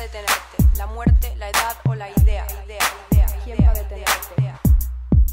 [0.00, 0.78] a detenerte?
[0.78, 2.46] ¿La muerte, la edad o la idea?
[2.64, 2.78] idea,
[3.10, 4.58] idea ¿Quién va a detenerte?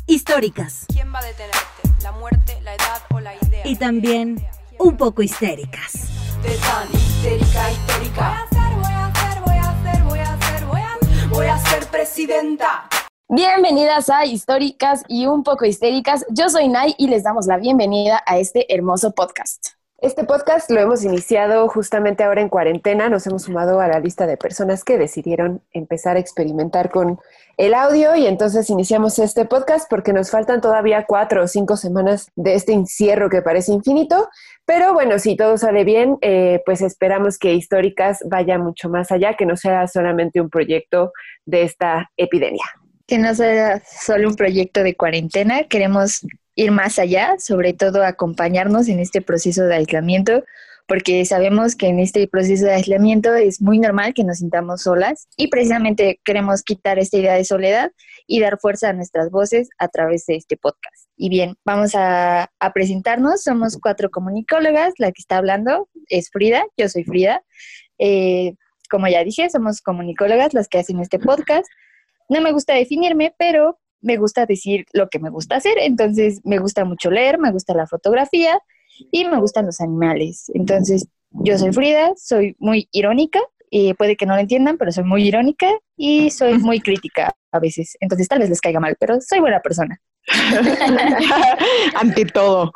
[0.08, 0.86] Históricas.
[0.88, 2.04] ¿Quién va a detenerte?
[2.04, 3.62] ¿La muerte, la edad o la idea?
[3.66, 4.46] Y también
[4.80, 6.10] un poco histéricas.
[6.44, 8.48] De tan histérica, histérica.
[8.52, 11.46] Voy a hacer, voy a hacer, voy a hacer, voy a hacer, voy a, voy
[11.46, 12.90] a ser presidenta.
[13.30, 16.26] Bienvenidas a Históricas y un poco histéricas.
[16.30, 19.77] Yo soy Nay y les damos la bienvenida a este hermoso podcast.
[20.00, 23.10] Este podcast lo hemos iniciado justamente ahora en cuarentena.
[23.10, 27.20] Nos hemos sumado a la lista de personas que decidieron empezar a experimentar con
[27.58, 32.30] el audio y entonces iniciamos este podcast porque nos faltan todavía cuatro o cinco semanas
[32.36, 34.30] de este encierro que parece infinito.
[34.66, 39.34] Pero bueno, si todo sale bien, eh, pues esperamos que Históricas vaya mucho más allá,
[39.36, 41.12] que no sea solamente un proyecto
[41.46, 42.66] de esta epidemia.
[43.08, 46.24] Que no sea solo un proyecto de cuarentena, queremos
[46.58, 50.44] ir más allá, sobre todo acompañarnos en este proceso de aislamiento,
[50.88, 55.28] porque sabemos que en este proceso de aislamiento es muy normal que nos sintamos solas
[55.38, 57.92] y precisamente queremos quitar esta idea de soledad
[58.26, 61.08] y dar fuerza a nuestras voces a través de este podcast.
[61.16, 63.44] Y bien, vamos a, presentarnos.
[63.44, 64.94] Somos cuatro comunicólogas.
[64.98, 66.66] La que está hablando es Frida.
[66.78, 67.44] Yo soy Frida.
[68.00, 68.54] Eh,
[68.90, 71.68] como ya dije, somos comunicólogas las que hacen este podcast.
[72.30, 75.78] No me gusta definirme, pero me gusta decir lo que me gusta hacer.
[75.80, 78.60] Entonces, me gusta mucho leer, me gusta la fotografía
[79.12, 80.52] y me gustan los animales.
[80.54, 83.40] Entonces, yo soy Frida, soy muy irónica
[83.70, 87.60] y puede que no lo entiendan, pero soy muy irónica y soy muy crítica a
[87.60, 87.98] veces.
[88.00, 90.00] Entonces, tal vez les caiga mal, pero soy buena persona.
[91.96, 92.74] Ante todo.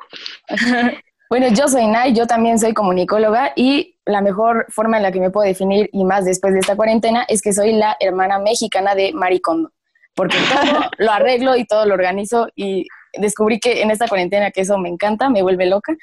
[1.30, 5.22] Bueno, yo soy Nay, yo también soy comunicóloga y la mejor forma en la que
[5.22, 8.96] me puedo definir y más después de esta cuarentena es que soy la hermana mexicana
[8.96, 9.72] de Maricondo,
[10.16, 14.62] porque todo lo arreglo y todo lo organizo y descubrí que en esta cuarentena que
[14.62, 15.96] eso me encanta, me vuelve loca.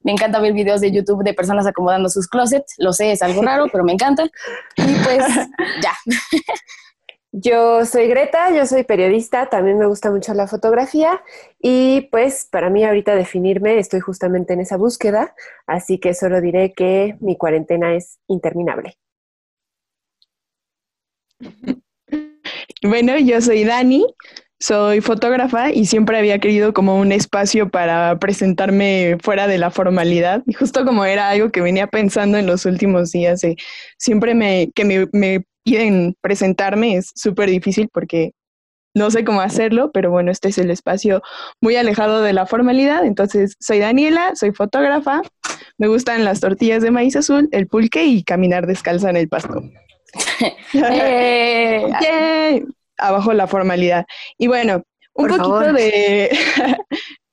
[0.00, 3.42] Me encanta ver videos de YouTube de personas acomodando sus closets, lo sé, es algo
[3.42, 4.24] raro, pero me encanta.
[4.76, 5.24] Y pues
[5.82, 5.92] ya.
[7.32, 11.20] Yo soy Greta, yo soy periodista, también me gusta mucho la fotografía
[11.58, 15.34] y pues para mí ahorita definirme estoy justamente en esa búsqueda,
[15.66, 18.96] así que solo diré que mi cuarentena es interminable.
[22.88, 24.06] Bueno, yo soy Dani,
[24.60, 30.42] soy fotógrafa y siempre había querido como un espacio para presentarme fuera de la formalidad.
[30.46, 33.56] Y justo como era algo que venía pensando en los últimos días, eh,
[33.98, 38.32] siempre me, que me, me piden presentarme es súper difícil porque
[38.94, 41.22] no sé cómo hacerlo, pero bueno, este es el espacio
[41.60, 43.04] muy alejado de la formalidad.
[43.04, 45.22] Entonces, soy Daniela, soy fotógrafa,
[45.76, 49.60] me gustan las tortillas de maíz azul, el pulque y caminar descalza en el pasto.
[50.72, 51.84] Eh.
[52.98, 54.06] Abajo la formalidad.
[54.38, 54.82] Y bueno,
[55.14, 55.72] un Por poquito favor.
[55.72, 56.30] de...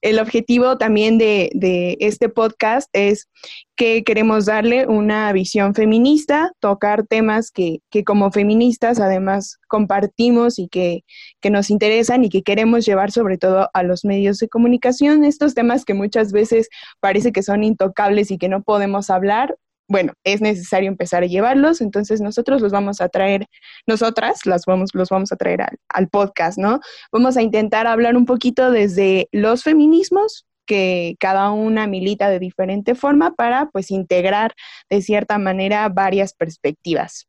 [0.04, 3.30] el objetivo también de, de este podcast es
[3.78, 10.68] que queremos darle una visión feminista, tocar temas que, que como feministas además compartimos y
[10.68, 11.06] que,
[11.40, 15.56] que nos interesan y que queremos llevar sobre todo a los medios de comunicación, estos
[15.56, 16.68] temas que muchas veces
[17.00, 19.56] parece que son intocables y que no podemos hablar.
[19.94, 23.46] Bueno, es necesario empezar a llevarlos, entonces nosotros los vamos a traer,
[23.86, 26.80] nosotras las vamos, los vamos a traer al, al podcast, ¿no?
[27.12, 32.96] Vamos a intentar hablar un poquito desde los feminismos, que cada una milita de diferente
[32.96, 34.56] forma para pues integrar
[34.90, 37.28] de cierta manera varias perspectivas.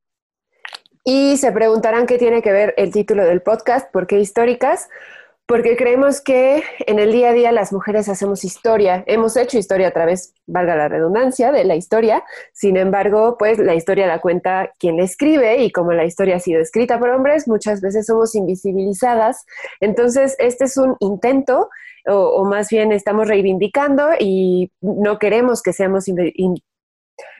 [1.04, 4.88] Y se preguntarán qué tiene que ver el título del podcast, ¿por qué históricas?
[5.46, 9.88] Porque creemos que en el día a día las mujeres hacemos historia, hemos hecho historia
[9.88, 12.24] a través, valga la redundancia, de la historia,
[12.54, 16.40] sin embargo, pues la historia la cuenta quien la escribe y como la historia ha
[16.40, 19.44] sido escrita por hombres, muchas veces somos invisibilizadas.
[19.80, 21.68] Entonces, este es un intento,
[22.06, 26.06] o, o más bien estamos reivindicando y no queremos que seamos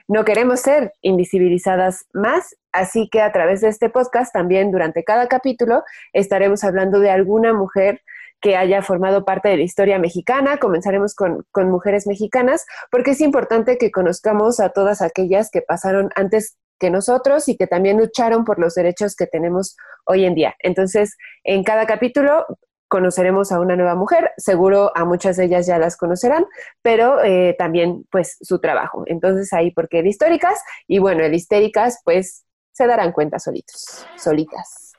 [0.07, 5.27] no queremos ser invisibilizadas más, así que a través de este podcast también durante cada
[5.27, 5.83] capítulo
[6.13, 8.01] estaremos hablando de alguna mujer
[8.41, 10.57] que haya formado parte de la historia mexicana.
[10.57, 16.57] Comenzaremos con, mujeres mexicanas porque es importante que conozcamos a todas aquellas que pasaron antes
[16.79, 19.75] que nosotros y que también lucharon por los derechos que tenemos
[20.05, 20.55] hoy en día.
[20.59, 22.45] Entonces, en cada capítulo
[22.87, 26.45] conoceremos a una nueva mujer, seguro a muchas de ellas ya las conocerán,
[26.81, 29.03] pero eh, también pues su trabajo.
[29.07, 34.93] Entonces ahí porque el históricas y bueno, el histéricas pues se darán cuenta solitos, solitas.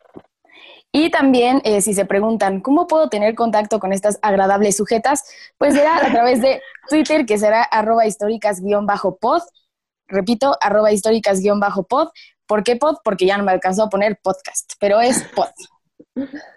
[0.92, 5.24] Y también, eh, si se preguntan, ¿cómo puedo tener contacto con estas agradables sujetas?
[5.58, 9.42] Pues será a través de Twitter, que será arroba históricas-pod.
[10.06, 12.08] Repito, arroba históricas-pod.
[12.46, 12.96] ¿Por qué pod?
[13.04, 15.50] Porque ya no me alcanzó a poner podcast, pero es pod.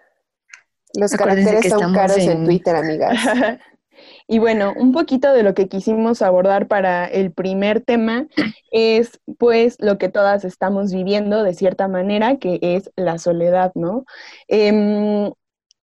[0.94, 2.31] Los Acuérdense caracteres son caros en...
[2.31, 3.18] en- Twitter, amigas.
[4.27, 8.27] Y bueno, un poquito de lo que quisimos abordar para el primer tema
[8.71, 14.06] es pues lo que todas estamos viviendo de cierta manera, que es la soledad, ¿no?
[14.47, 15.31] Em,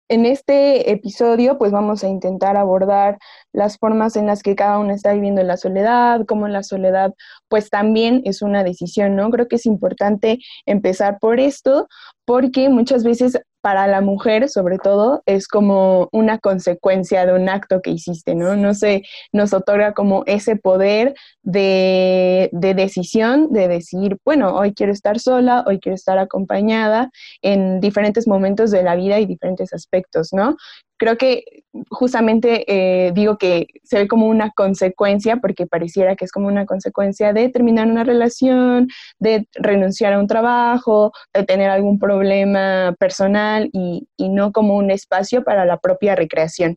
[0.10, 3.18] en este episodio, pues vamos a intentar abordar
[3.58, 7.16] las formas en las que cada uno está viviendo la soledad, cómo la soledad,
[7.48, 9.32] pues también es una decisión, ¿no?
[9.32, 10.38] Creo que es importante
[10.68, 11.88] empezar por esto,
[12.24, 17.82] porque muchas veces para la mujer, sobre todo, es como una consecuencia de un acto
[17.82, 18.56] que hiciste, ¿no?
[18.56, 19.02] No sé,
[19.34, 25.64] nos otorga como ese poder de, de, decisión, de decir, bueno, hoy quiero estar sola,
[25.66, 27.10] hoy quiero estar acompañada
[27.42, 30.56] en diferentes momentos de la vida y diferentes aspectos, ¿no?
[30.98, 36.32] Creo que justamente eh, digo que se ve como una consecuencia, porque pareciera que es
[36.32, 38.88] como una consecuencia de terminar una relación,
[39.20, 45.44] de renunciar a un trabajo, de tener algún problema personal y, no como un espacio
[45.44, 46.76] para la propia recreación.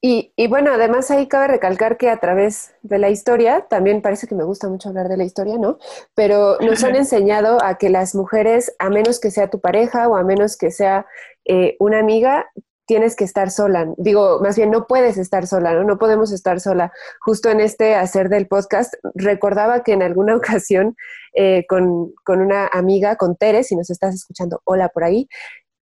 [0.00, 4.26] Y, y, bueno, además ahí cabe recalcar que a través de la historia, también parece
[4.26, 5.78] que me gusta mucho hablar de la historia, ¿no?
[6.14, 10.16] Pero nos han enseñado a que las mujeres, a menos que sea tu pareja o
[10.16, 11.06] a menos que sea
[11.44, 12.50] eh, una amiga,
[12.86, 13.92] tienes que estar sola.
[13.96, 15.84] Digo, más bien no puedes estar sola, ¿no?
[15.84, 16.92] No podemos estar sola.
[17.20, 20.96] Justo en este hacer del podcast, recordaba que en alguna ocasión
[21.34, 25.28] eh, con, una amiga, con Tere, si nos estás escuchando, hola por ahí,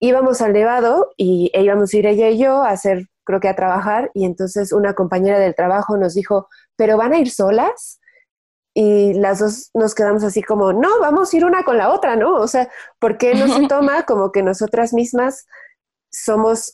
[0.01, 3.49] íbamos al Nevado y e íbamos a ir ella y yo a hacer, creo que
[3.49, 8.01] a trabajar, y entonces una compañera del trabajo nos dijo, ¿pero van a ir solas?
[8.75, 12.17] y las dos nos quedamos así como, no, vamos a ir una con la otra,
[12.17, 12.37] ¿no?
[12.37, 15.47] O sea, ¿por qué no se toma como que nosotras mismas
[16.13, 16.73] somos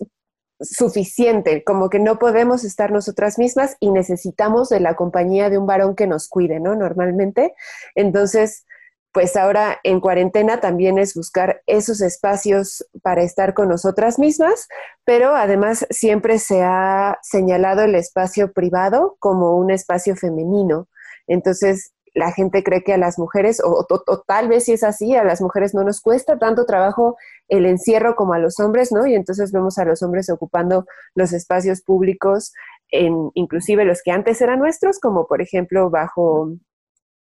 [0.61, 5.67] suficiente, como que no podemos estar nosotras mismas y necesitamos de la compañía de un
[5.67, 6.75] varón que nos cuide, ¿no?
[6.75, 7.55] Normalmente.
[7.94, 8.64] Entonces,
[9.12, 14.69] pues ahora en cuarentena también es buscar esos espacios para estar con nosotras mismas,
[15.05, 20.88] pero además siempre se ha señalado el espacio privado como un espacio femenino.
[21.26, 23.87] Entonces, la gente cree que a las mujeres, o,
[24.26, 27.17] tal vez si es así, a las mujeres no nos cuesta tanto trabajo
[27.49, 29.06] el encierro como a los hombres, ¿no?
[29.06, 32.53] Y entonces vemos a los hombres ocupando los espacios públicos,
[32.91, 36.53] en, inclusive los que antes eran nuestros, como por ejemplo bajo,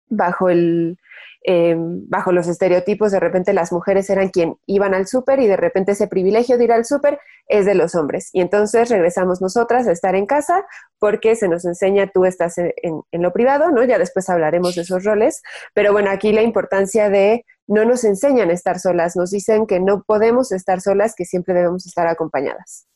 [0.09, 0.99] bajo el,
[1.46, 5.58] Em, bajo los estereotipos, de repente las mujeres eran quien iban al súper y de
[5.58, 8.31] repente ese privilegio de ir al súper es de los hombres.
[8.32, 10.64] Y entonces regresamos nosotras a estar en casa
[10.99, 13.84] porque se nos enseña tú estás en, en lo privado, ¿no?
[13.84, 15.43] Ya después hablaremos de esos roles,
[15.75, 19.81] pero bueno, aquí la importancia de no nos enseñan a estar solas, nos dicen que
[19.81, 22.87] no podemos estar solas, que siempre debemos estar acompañadas.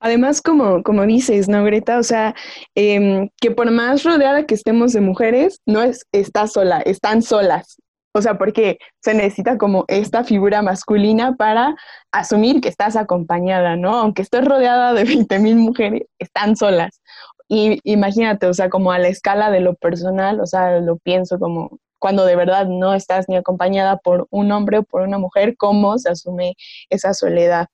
[0.00, 1.98] Además, como, como dices, ¿no, Greta?
[1.98, 2.34] O sea,
[2.74, 7.76] em, que por más rodeada que estemos de mujeres, no es está sola, están solas.
[8.14, 11.76] O sea, porque se necesita como esta figura masculina para
[12.12, 13.96] asumir que estás acompañada, ¿no?
[13.96, 17.00] Aunque estés rodeada de 20.000 mujeres, están solas.
[17.48, 21.38] Y imagínate, o sea, como a la escala de lo personal, o sea, lo pienso
[21.38, 25.56] como cuando de verdad no estás ni acompañada por un hombre o por una mujer,
[25.56, 26.54] ¿cómo se asume
[26.90, 27.66] esa soledad?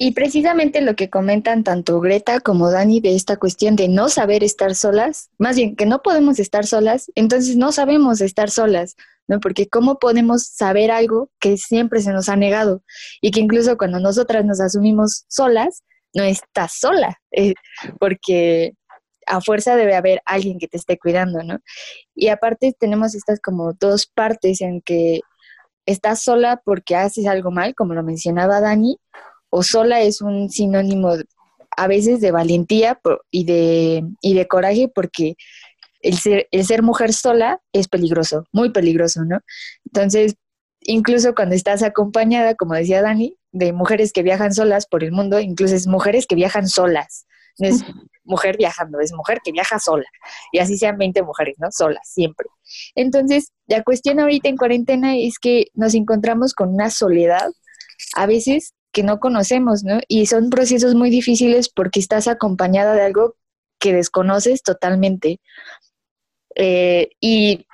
[0.00, 4.44] Y precisamente lo que comentan tanto Greta como Dani de esta cuestión de no saber
[4.44, 8.94] estar solas, más bien que no podemos estar solas, entonces no sabemos estar solas,
[9.26, 9.40] ¿no?
[9.40, 12.84] Porque ¿cómo podemos saber algo que siempre se nos ha negado?
[13.20, 15.82] Y que incluso cuando nosotras nos asumimos solas,
[16.14, 17.54] no estás sola, eh,
[17.98, 18.74] porque
[19.26, 21.58] a fuerza debe haber alguien que te esté cuidando, ¿no?
[22.14, 25.22] Y aparte tenemos estas como dos partes en que
[25.86, 28.98] estás sola porque haces algo mal, como lo mencionaba Dani,
[29.50, 31.14] o sola es un sinónimo
[31.76, 33.00] a veces de valentía
[33.30, 35.36] y de, y de coraje porque
[36.00, 39.40] el ser, el ser mujer sola es peligroso, muy peligroso, ¿no?
[39.86, 40.36] Entonces,
[40.80, 45.40] incluso cuando estás acompañada, como decía Dani, de mujeres que viajan solas por el mundo,
[45.40, 47.26] incluso es mujeres que viajan solas,
[47.58, 47.84] no es
[48.24, 50.06] mujer viajando, es mujer que viaja sola.
[50.52, 51.68] Y así sean 20 mujeres, ¿no?
[51.70, 52.46] Solas, siempre.
[52.94, 57.50] Entonces, la cuestión ahorita en cuarentena es que nos encontramos con una soledad,
[58.14, 60.00] a veces que no conocemos, ¿no?
[60.08, 63.36] Y son procesos muy difíciles porque estás acompañada de algo
[63.78, 65.40] que desconoces totalmente.
[66.56, 67.64] Eh, y,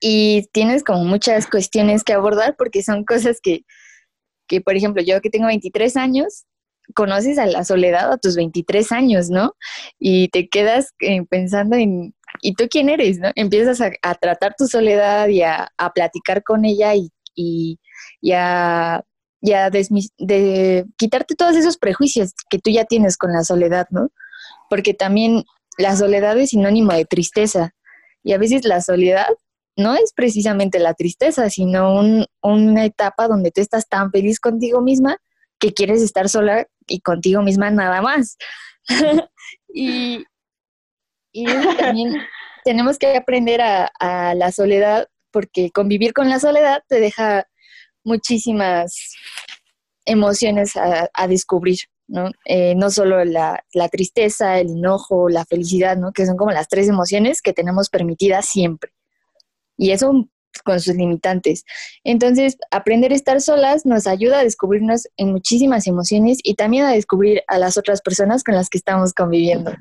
[0.00, 3.66] y, tienes como muchas cuestiones que abordar porque son cosas que,
[4.48, 6.46] que, por ejemplo, yo que tengo 23 años,
[6.94, 9.52] conoces a la soledad a tus 23 años, ¿no?
[9.98, 13.30] Y te quedas eh, pensando en, ¿y tú quién eres, no?
[13.34, 17.78] Empiezas a, tratar tu soledad y a, platicar con ella y, y,
[18.22, 19.04] y a
[19.40, 24.10] ya de quitarte todos esos prejuicios que tú ya tienes con la soledad, ¿no?
[24.68, 25.44] Porque también
[25.78, 27.74] la soledad es sinónimo de tristeza
[28.22, 29.28] y a veces la soledad
[29.76, 32.00] no es precisamente la tristeza, sino
[32.42, 35.16] una etapa donde tú estás tan feliz contigo misma
[35.58, 38.36] que quieres estar sola y contigo misma nada más.
[39.72, 40.24] y,
[41.32, 41.44] y
[41.78, 42.16] también
[42.64, 47.46] tenemos que aprender a, a, la soledad porque convivir con la soledad te deja
[48.04, 49.14] muchísimas
[50.04, 51.78] emociones a, descubrir,
[52.08, 52.30] ¿no?
[52.44, 56.12] Eh, no solo la, la, tristeza, el enojo, la felicidad, ¿no?
[56.12, 58.92] Que son como las tres emociones que tenemos permitidas siempre.
[59.76, 60.28] Y eso
[60.64, 61.64] con sus limitantes.
[62.04, 66.92] Entonces, aprender a estar solas nos ayuda a descubrirnos en muchísimas emociones y también a
[66.92, 69.72] descubrir a las otras personas con las que estamos conviviendo.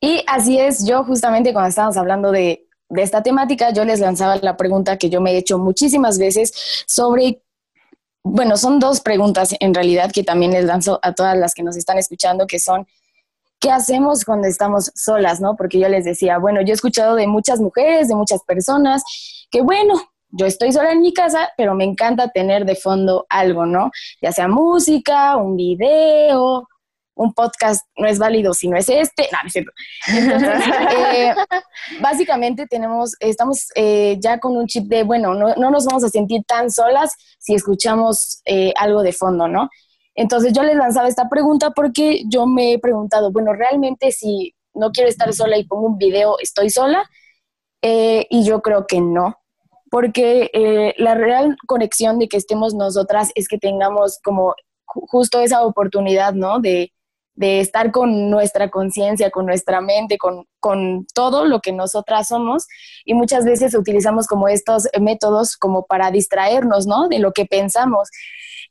[0.00, 4.36] Y así es, yo justamente cuando estábamos hablando de, de esta temática, yo les lanzaba
[4.36, 6.52] la pregunta que yo me he hecho muchísimas veces
[6.86, 7.42] sobre
[8.26, 11.76] bueno, son dos preguntas en realidad que también les lanzo a todas las que nos
[11.76, 12.86] están escuchando, que son,
[13.60, 15.56] ¿qué hacemos cuando estamos solas, no?
[15.56, 19.02] Porque yo les decía, bueno, yo he escuchado de muchas mujeres, de muchas personas,
[19.50, 19.94] que bueno,
[20.30, 23.90] yo estoy sola en mi casa, pero me encanta tener de fondo algo, ¿no?
[24.22, 26.66] Ya sea música, un video,
[27.14, 29.28] un podcast no es válido si no es este.
[29.32, 29.72] No, no es cierto.
[30.08, 30.50] Entonces,
[31.14, 31.34] eh,
[32.00, 36.08] básicamente tenemos, estamos eh, ya con un chip de, bueno, no, no, nos vamos a
[36.08, 39.68] sentir tan solas si escuchamos eh, algo de fondo, ¿no?
[40.14, 44.90] Entonces yo les lanzaba esta pregunta porque yo me he preguntado, bueno, realmente si no
[44.90, 47.08] quiero estar sola y pongo un video, ¿estoy sola?
[47.86, 49.36] y yo creo que no,
[49.90, 54.54] porque la real conexión de que estemos nosotras es que tengamos como
[54.86, 56.60] justo esa oportunidad, ¿no?
[56.60, 56.93] De,
[57.34, 62.66] de estar con nuestra conciencia, con nuestra mente, con, con, todo lo que nosotras somos
[63.04, 67.08] y muchas veces utilizamos como estos métodos como para distraernos, ¿no?
[67.08, 68.08] De lo que pensamos.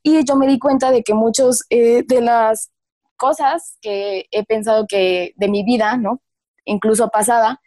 [0.02, 2.72] Y yo me di cuenta de que muchos eh, de las
[3.18, 6.22] cosas que he pensado que de mi vida, ¿no?
[6.66, 7.62] Incluso pasada,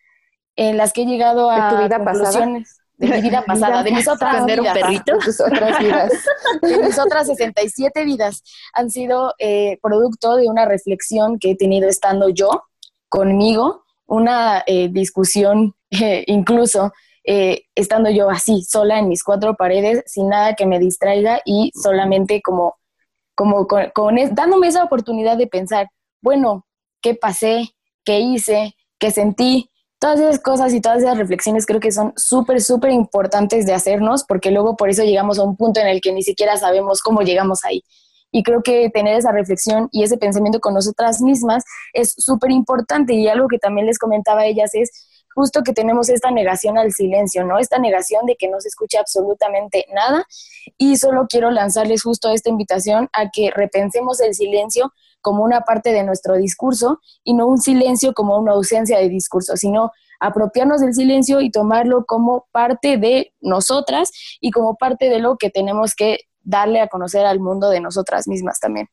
[0.57, 3.93] en las que he llegado a ¿De tu vida conclusiones de mi vida pasada, de
[3.93, 4.59] mis otras vidas.
[4.61, 5.19] un perrito?
[5.19, 6.13] Tus otras vidas.
[6.63, 11.89] de mis otras 67 vidas han sido eh, producto de una reflexión que he tenido
[11.89, 12.65] estando yo
[13.09, 16.93] conmigo, una eh, discusión eh, incluso
[17.25, 21.73] eh, estando yo así, sola en mis cuatro paredes, sin nada que me distraiga y
[21.75, 22.77] solamente como,
[23.35, 25.89] como con, con es, dándome esa oportunidad de pensar,
[26.23, 26.67] bueno,
[27.03, 27.75] ¿qué pasé?
[28.05, 28.77] ¿Qué hice?
[28.99, 29.71] ¿Qué sentí?
[30.07, 34.23] Todas esas cosas y todas esas reflexiones creo que son súper, súper importantes de hacernos
[34.23, 37.23] porque luego por eso llegamos a un punto en el que ni siquiera sabemos cómo
[37.23, 37.83] llegamos ahí.
[38.31, 43.15] Y creo que tener esa reflexión y ese pensamiento con nosotras mismas es súper importante
[43.15, 44.91] y algo que también les comentaba a ellas es
[45.35, 47.59] justo que tenemos esta negación al silencio, ¿no?
[47.59, 50.25] Esta negación de que no se escuche absolutamente nada.
[50.79, 54.93] Y solo quiero lanzarles justo esta invitación a que repensemos el silencio
[55.27, 59.57] como una parte de nuestro discurso y no un silencio como una ausencia de discurso,
[59.57, 59.91] sino
[60.21, 65.51] apropiarnos del silencio y tomarlo como parte de nosotras y como parte de lo que
[65.51, 68.87] tenemos que darle a conocer al mundo de nosotras mismas también.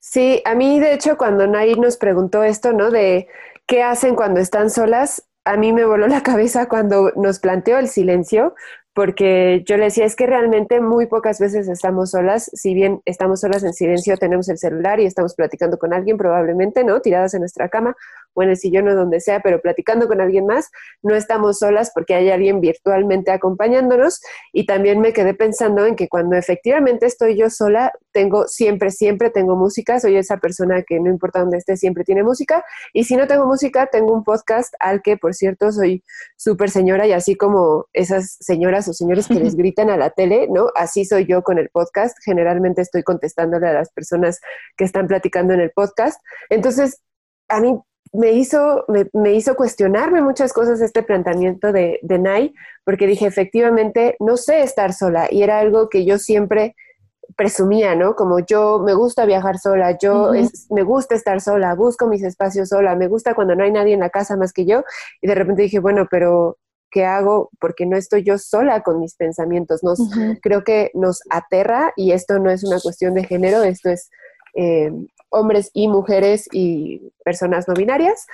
[0.00, 2.90] Sí, a mí de hecho cuando Nay nos preguntó esto, ¿no?
[2.90, 3.28] De
[3.68, 7.86] qué hacen cuando están solas, a mí me voló la cabeza cuando nos planteó el
[7.86, 8.56] silencio,
[8.94, 13.40] porque yo le decía, es que realmente muy pocas veces estamos solas, si bien estamos
[13.40, 17.00] solas en silencio, tenemos el celular y estamos platicando con alguien, probablemente, ¿no?
[17.00, 17.96] Tiradas en nuestra cama
[18.34, 20.70] o en el sillón o donde sea, pero platicando con alguien más,
[21.02, 24.20] no estamos solas porque hay alguien virtualmente acompañándonos
[24.52, 29.30] y también me quedé pensando en que cuando efectivamente estoy yo sola, tengo siempre, siempre
[29.30, 33.16] tengo música, soy esa persona que no importa dónde esté, siempre tiene música y si
[33.16, 36.02] no tengo música, tengo un podcast al que, por cierto, soy
[36.36, 40.48] súper señora y así como esas señoras o señores que les gritan a la tele,
[40.50, 40.68] ¿no?
[40.74, 42.16] Así soy yo con el podcast.
[42.24, 44.40] Generalmente estoy contestándole a las personas
[44.76, 46.20] que están platicando en el podcast.
[46.50, 47.02] Entonces,
[47.48, 47.78] a mí
[48.12, 52.54] me hizo, me, hizo cuestionarme muchas cosas este planteamiento de, de Nai,
[52.84, 56.74] porque dije, efectivamente, no sé estar sola y era algo que yo siempre
[57.36, 58.14] presumía, ¿no?
[58.14, 60.32] Como yo me gusta viajar sola, yo
[60.70, 64.00] me gusta estar sola, busco mis espacios sola, me gusta cuando no hay nadie en
[64.00, 64.84] la casa más que yo.
[65.20, 66.58] Y de repente dije, bueno, pero
[66.90, 67.50] ¿qué hago?
[67.58, 69.82] Porque no estoy yo sola con mis pensamientos.
[69.82, 69.98] Nos,
[70.42, 74.10] Creo que nos aterra y esto no es una cuestión de género, esto es
[74.54, 74.92] eh,
[75.32, 78.26] hombres y mujeres y personas no binarias.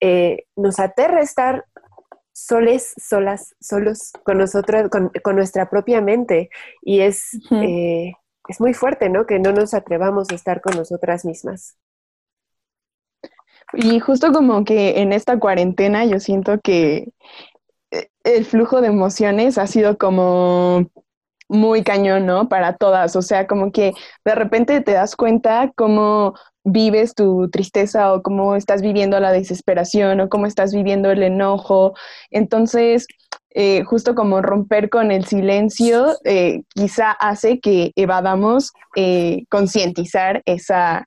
[0.00, 1.64] Eh, nos aterra estar
[2.32, 6.50] soles, solas, solos con nosotros, con, nuestra propia mente.
[6.82, 8.12] Y es, eh,
[8.48, 9.26] es muy fuerte, ¿no?
[9.26, 11.76] Que no nos atrevamos a estar con nosotras mismas.
[13.72, 17.12] Y justo como que en esta cuarentena yo siento que
[18.24, 20.90] el flujo de emociones ha sido como
[21.48, 22.48] muy cañón, ¿no?
[22.48, 23.92] Para todas, o sea, como que
[24.24, 26.34] de repente te das cuenta cómo
[26.64, 31.94] vives tu tristeza o cómo estás viviendo la desesperación o cómo estás viviendo el enojo.
[32.30, 33.06] Entonces,
[33.50, 41.06] eh, justo como romper con el silencio, eh, quizá hace que evadamos eh, concientizar esa,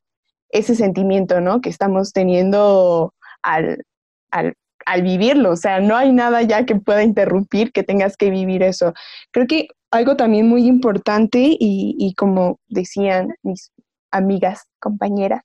[0.49, 1.61] ese sentimiento, ¿no?
[1.61, 3.83] Que estamos teniendo al,
[4.31, 4.55] al,
[4.85, 5.51] al vivirlo.
[5.51, 8.93] O sea, no hay nada ya que pueda interrumpir que tengas que vivir eso.
[9.31, 13.71] Creo que algo también muy importante y, como decían mis
[14.11, 15.43] amigas, compañeras,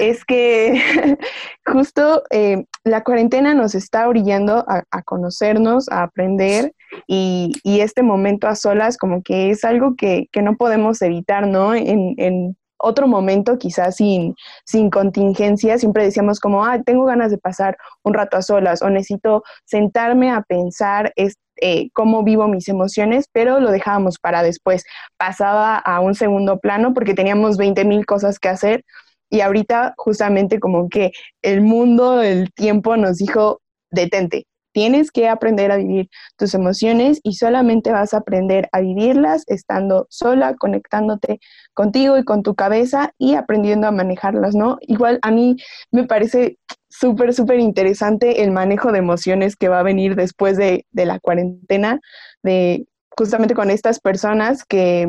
[0.00, 0.80] es que
[1.66, 6.72] justo eh, la cuarentena nos está orillando a, conocernos, a aprender
[7.06, 11.46] y, y, este momento a solas como que es algo que, que no podemos evitar,
[11.46, 11.74] ¿no?
[11.74, 17.38] En, en, otro momento, quizás sin, sin contingencia, siempre decíamos como, ah, tengo ganas de
[17.38, 22.68] pasar un rato a solas o necesito sentarme a pensar, es, eh, cómo vivo mis
[22.68, 24.84] emociones, pero lo dejábamos para después.
[25.16, 28.84] Pasaba a un segundo plano porque teníamos 20 mil cosas que hacer
[29.30, 35.72] y ahorita justamente como que el mundo, el tiempo nos dijo, detente, tienes que aprender
[35.72, 41.40] a vivir tus emociones y solamente vas a aprender a vivirlas estando sola, conectándote
[41.74, 44.78] contigo y con tu cabeza y aprendiendo a manejarlas, ¿no?
[44.82, 45.56] Igual a mí
[45.90, 46.58] me parece
[46.88, 51.18] súper, súper interesante el manejo de emociones que va a venir después de, de la
[51.20, 52.00] cuarentena,
[52.42, 55.06] de justamente con estas personas que,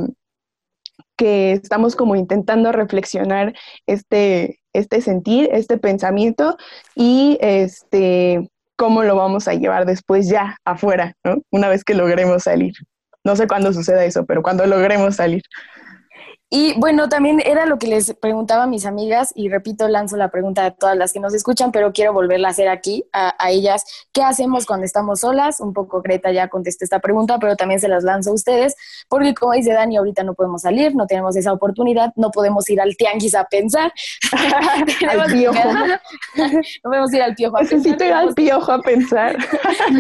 [1.18, 3.54] que estamos como intentando reflexionar
[3.88, 6.58] este, este sentir, este pensamiento
[6.96, 8.50] y este
[8.80, 11.42] cómo lo vamos a llevar después ya afuera, ¿no?
[11.52, 12.74] Una vez que logremos salir.
[13.26, 15.44] No sé cuándo suceda eso, pero cuando logremos salir.
[16.52, 20.30] Y bueno, también era lo que les preguntaba a mis amigas y repito, lanzo la
[20.30, 23.52] pregunta a todas las que nos escuchan, pero quiero volverla a hacer aquí a, a,
[23.52, 23.84] ellas.
[24.12, 25.60] ¿Qué hacemos cuando estamos solas?
[25.60, 28.76] Un poco Greta ya contesté esta pregunta, pero también se las lanzo a ustedes,
[29.08, 32.82] porque como dice Dani, ahorita no podemos salir, no tenemos esa oportunidad, no podemos ir
[32.82, 33.94] al tianguis a pensar.
[35.10, 35.60] al piojo.
[35.64, 38.08] no podemos ir al piojo a Necesito pensar.
[38.08, 39.38] ir al piojo a pensar.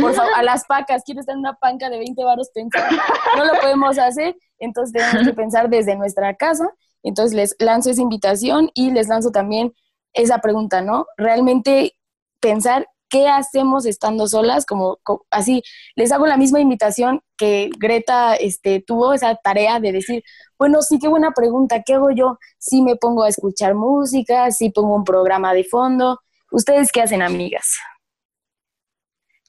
[0.01, 3.01] Por favor, a las pacas, quiero estar en una panca de 20 varos pensando.
[3.37, 6.69] No lo podemos hacer entonces tenemos que pensar desde nuestra casa.
[7.03, 9.73] Entonces les lanzo esa invitación y les lanzo también
[10.13, 11.05] esa pregunta, ¿no?
[11.17, 11.93] Realmente
[12.39, 14.99] pensar qué hacemos estando solas, como,
[15.31, 15.63] así,
[15.95, 20.23] les hago la misma invitación que Greta este, tuvo esa tarea de decir,
[20.57, 22.37] bueno, sí, qué buena pregunta, ¿qué hago yo?
[22.59, 26.19] Si me pongo a escuchar música, si pongo un programa de fondo,
[26.51, 27.77] ¿ustedes qué hacen, amigas?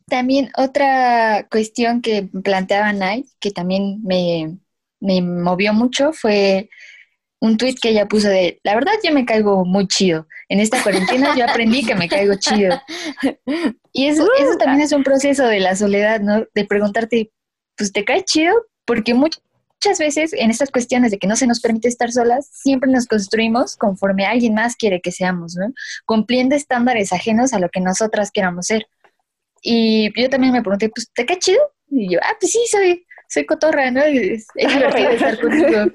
[0.06, 4.58] También otra cuestión que planteaba Nay, que también me,
[5.00, 6.68] me movió mucho fue
[7.40, 10.26] un tweet que ella puso de, la verdad yo me caigo muy chido.
[10.48, 12.80] En esta cuarentena yo aprendí que me caigo chido.
[13.92, 16.44] Y eso, eso también es un proceso de la soledad, ¿no?
[16.54, 17.32] De preguntarte,
[17.76, 21.58] pues te cae chido, porque muchas veces en estas cuestiones de que no se nos
[21.58, 25.72] permite estar solas, siempre nos construimos conforme alguien más quiere que seamos, ¿no?
[26.06, 28.86] Cumpliendo estándares ajenos a lo que nosotras queramos ser.
[29.60, 31.60] Y yo también me pregunté, pues, ¿te cae chido?
[31.88, 34.02] Y yo, ah, pues sí, soy, soy cotorra, ¿no?
[34.02, 35.92] Es, es divertido estar contigo.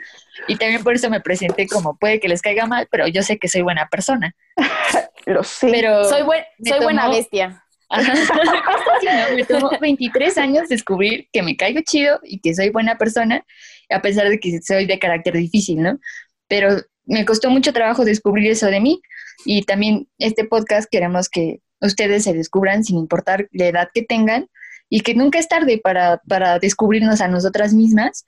[0.47, 3.37] Y también por eso me presenté como puede que les caiga mal, pero yo sé
[3.37, 4.33] que soy buena persona.
[5.25, 5.69] Lo sé.
[5.71, 7.61] Pero soy, buen, soy tomó, buena bestia.
[7.89, 8.15] Ajá,
[9.01, 9.35] sí, ¿no?
[9.35, 13.43] Me tomó 23 años descubrir que me caigo chido y que soy buena persona,
[13.89, 15.99] a pesar de que soy de carácter difícil, ¿no?
[16.47, 19.01] Pero me costó mucho trabajo descubrir eso de mí
[19.45, 24.47] y también este podcast queremos que ustedes se descubran sin importar la edad que tengan
[24.89, 28.25] y que nunca es tarde para, para descubrirnos a nosotras mismas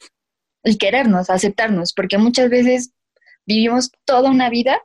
[0.63, 2.91] y querernos, aceptarnos, porque muchas veces
[3.46, 4.82] vivimos toda una vida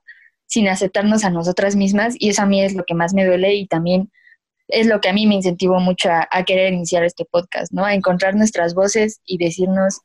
[0.46, 3.54] sin aceptarnos a nosotras mismas y eso a mí es lo que más me duele
[3.54, 4.10] y también
[4.68, 7.84] es lo que a mí me incentivó mucho a, querer iniciar este podcast, ¿no?
[7.84, 10.00] A encontrar nuestras voces y decirnos,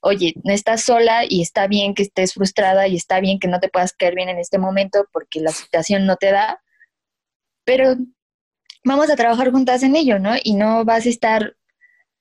[0.00, 3.60] oye, no estás sola y está bien que estés frustrada y está bien que no
[3.60, 6.60] te puedas caer bien en este momento porque la situación no te da,
[7.64, 7.96] pero
[8.84, 10.34] vamos a trabajar juntas en ello, ¿no?
[10.42, 11.56] Y no vas a estar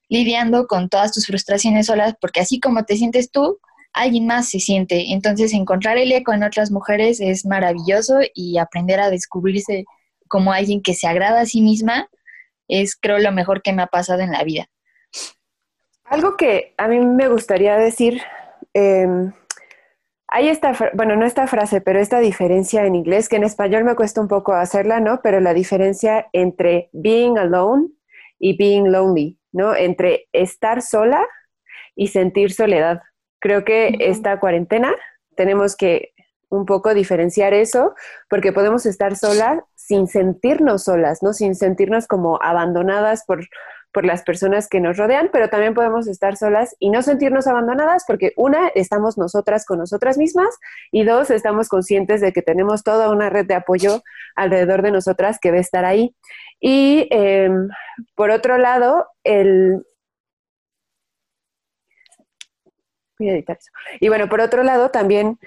[0.09, 3.59] lidiando con todas tus frustraciones solas, porque así como te sientes tú,
[3.93, 5.11] alguien más se siente.
[5.11, 9.85] Entonces, encontrar el eco en otras mujeres es maravilloso y aprender a descubrirse
[10.27, 12.09] como alguien que se agrada a sí misma
[12.67, 14.67] es, creo, lo mejor que me ha pasado en la vida.
[16.05, 18.21] Algo que a mí me gustaría decir,
[18.73, 19.07] eh,
[20.33, 23.95] hay esta, bueno, no esta frase, pero esta diferencia en inglés, que en español me
[23.95, 25.21] cuesta un poco hacerla, ¿no?
[25.23, 27.87] Pero la diferencia entre being alone
[28.39, 29.39] y being lonely.
[29.53, 29.75] ¿no?
[29.75, 31.25] Entre estar sola
[31.95, 33.01] y sentir soledad.
[33.39, 34.09] Creo que uh -huh.
[34.09, 34.93] esta cuarentena
[35.35, 36.09] tenemos que
[36.49, 37.95] un poco diferenciar eso,
[38.29, 41.33] porque podemos estar solas sin sentirnos solas, ¿no?
[41.33, 43.39] Sin sentirnos como abandonadas por,
[43.93, 48.03] por las personas que nos rodean, pero también podemos estar solas y no sentirnos abandonadas
[48.07, 50.57] porque una, estamos nosotras con nosotras mismas
[50.91, 54.01] y dos, estamos conscientes de que tenemos toda una red de apoyo
[54.35, 56.15] alrededor de nosotras que va a estar ahí.
[56.59, 57.69] Y em,
[58.15, 59.85] por otro lado, el...
[63.19, 63.71] Voy a editar eso.
[63.99, 65.37] Y bueno, por otro lado, también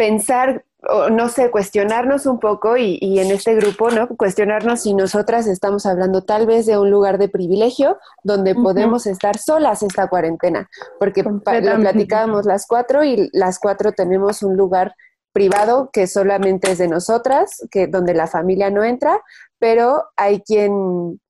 [0.00, 0.64] pensar
[1.10, 4.08] no sé, cuestionarnos un poco y, en este grupo, ¿no?
[4.08, 9.36] Cuestionarnos si nosotras estamos hablando tal vez de un lugar de privilegio donde podemos estar
[9.36, 14.94] solas esta cuarentena, porque lo platicábamos las cuatro y las cuatro tenemos un lugar
[15.32, 19.20] privado que solamente es de nosotras, que donde la familia no entra,
[19.58, 21.20] pero hay quien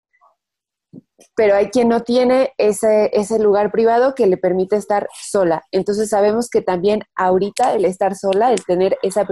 [1.35, 5.63] pero hay quien no tiene ese, ese lugar privado que le permite estar sola.
[5.71, 9.27] Entonces sabemos que también ahorita el estar sola, el tener esa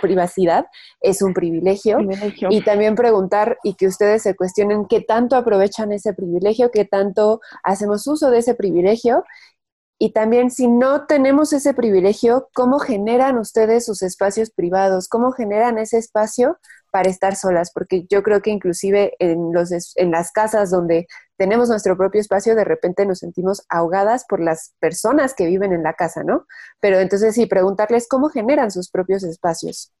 [0.00, 0.66] privacidad
[1.00, 1.98] es un privilegio.
[2.50, 7.40] Y también preguntar y que ustedes se cuestionen qué tanto aprovechan ese privilegio, qué tanto
[7.62, 9.24] hacemos uso de ese privilegio
[9.98, 15.08] y también si no tenemos ese privilegio, ¿cómo generan ustedes sus espacios privados?
[15.08, 16.58] ¿Cómo generan ese espacio
[16.90, 17.70] para estar solas?
[17.72, 22.54] Porque yo creo que inclusive en, los, en las casas donde tenemos nuestro propio espacio,
[22.54, 26.46] de repente nos sentimos ahogadas por las personas que viven en la casa, ¿no?
[26.80, 29.92] Pero entonces sí, preguntarles cómo generan sus propios espacios.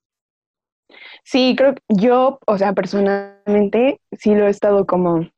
[1.24, 5.28] Sí, creo que yo, o sea, personalmente sí lo he estado como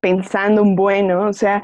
[0.00, 1.62] pensando un bueno, o sea,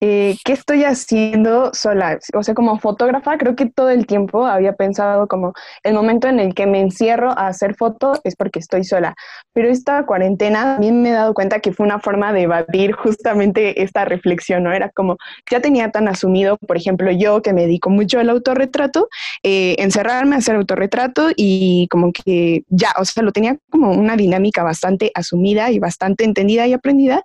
[0.00, 2.18] eh, ¿qué estoy haciendo sola?
[2.34, 6.38] O sea, como fotógrafa, creo que todo el tiempo había pensado como el momento en
[6.38, 9.14] el que me encierro a hacer fotos es porque estoy sola.
[9.54, 13.82] Pero esta cuarentena también me he dado cuenta que fue una forma de evadir justamente
[13.82, 14.72] esta reflexión, ¿no?
[14.72, 15.16] Era como,
[15.50, 19.08] ya tenía tan asumido, por ejemplo, yo que me dedico mucho al autorretrato,
[19.42, 24.16] eh, encerrarme a hacer autorretrato y como que ya, o sea, lo tenía como una
[24.16, 27.22] dinámica bastante asumida y bastante entendida y aprendida.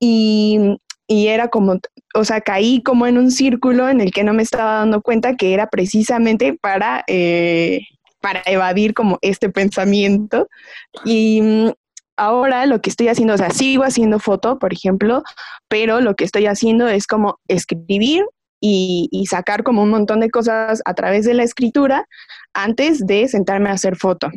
[0.00, 1.78] Y y era como,
[2.14, 5.36] o sea, caí como en un círculo en el que no me estaba dando cuenta
[5.36, 7.80] que era precisamente para, eh,
[8.20, 10.48] para evadir como este pensamiento.
[11.04, 11.72] Y mm,
[12.16, 15.22] ahora lo que estoy haciendo, o sea, sigo haciendo foto, por ejemplo,
[15.68, 18.24] pero lo que estoy haciendo es como escribir
[18.60, 22.06] y, y, sacar como un montón de cosas a través de la escritura
[22.54, 24.30] antes de sentarme a hacer foto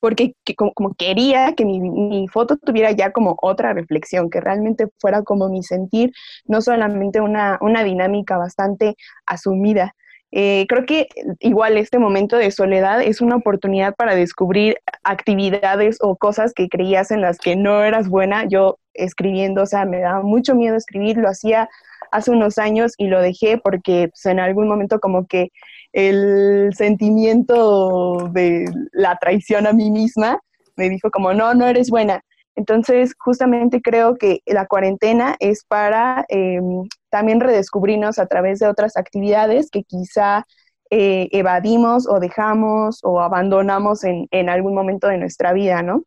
[0.00, 5.48] porque como, quería que mi, foto tuviera ya como otra reflexión, que realmente fuera como
[5.48, 6.12] mi sentir,
[6.46, 9.94] no solamente una, dinámica bastante asumida.
[10.32, 11.08] Eh, creo que
[11.40, 17.10] igual este momento de soledad es una oportunidad para descubrir actividades o cosas que creías
[17.10, 18.44] en las que no eras buena.
[18.46, 21.68] Yo escribiendo, o sea, me daba mucho miedo escribir, lo hacía
[22.10, 25.50] hace unos años y lo dejé porque pues, en algún momento como que
[25.92, 30.40] el sentimiento de la traición a mí misma
[30.76, 32.22] me dijo como, no, no eres buena.
[32.54, 38.96] Entonces, justamente creo que la cuarentena es para em, también redescubrirnos a través de otras
[38.96, 40.44] actividades que quizá
[40.90, 46.04] eh, evadimos o dejamos o abandonamos en, algún momento de nuestra vida, ¿no?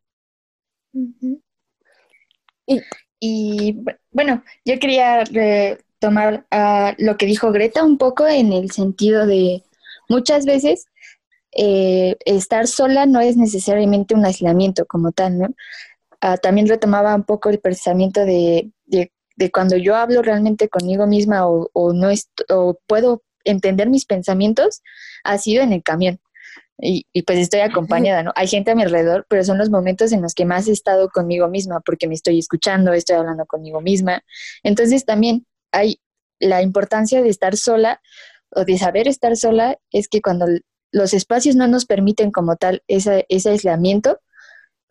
[3.20, 5.24] y, bueno, yo quería
[6.00, 9.63] tomar ah, lo que dijo Greta un poco en el sentido de
[10.10, 10.86] Muchas veces
[11.52, 15.48] eh, estar sola no es necesariamente un aislamiento como tal, ¿no?
[16.22, 18.72] Ah, también retomaba un poco el pensamiento de,
[19.54, 22.10] cuando yo hablo realmente conmigo misma o, no
[22.50, 24.82] o puedo entender mis pensamientos,
[25.24, 26.19] ha sido en el camión.
[26.82, 28.32] Y, y, pues estoy acompañada, ¿no?
[28.36, 31.10] Hay gente a mi alrededor, pero son los momentos en los que más he estado
[31.10, 34.24] conmigo misma, porque me estoy escuchando, estoy hablando conmigo misma.
[34.63, 36.00] Entonces también hay
[36.39, 38.02] la importancia de estar sola,
[38.51, 40.45] o de saber estar sola es que cuando
[40.91, 44.19] los espacios no nos permiten como tal ese, ese aislamiento,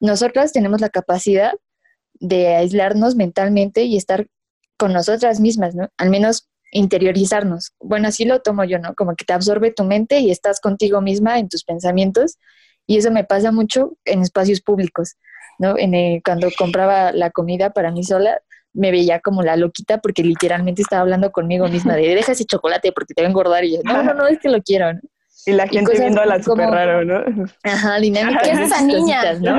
[0.00, 1.52] nosotras tenemos la capacidad
[2.14, 4.26] de aislarnos mentalmente y estar
[4.76, 5.88] con nosotras mismas, ¿no?
[5.96, 7.72] Al menos interiorizarnos.
[7.80, 8.94] Bueno, así lo tomo yo, ¿no?
[8.94, 12.38] Como que te absorbe tu mente y estás contigo misma en tus pensamientos.
[12.86, 15.16] Y eso me pasa mucho en espacios públicos,
[15.58, 15.76] ¿no?
[15.78, 18.40] En cuando compraba la comida para mí sola,
[18.72, 22.92] me veía como la loquita porque literalmente estaba hablando conmigo misma de deja ese chocolate
[22.92, 25.00] porque te va a engordar y yo, no, no, no, es que lo quiero, ¿no?
[25.46, 27.24] Y la gente viendo a la súper raro, ¿no?
[27.62, 28.42] Ajá, dinámica.
[28.42, 29.32] ¿Qué es esa niña?
[29.34, 29.58] ¿no?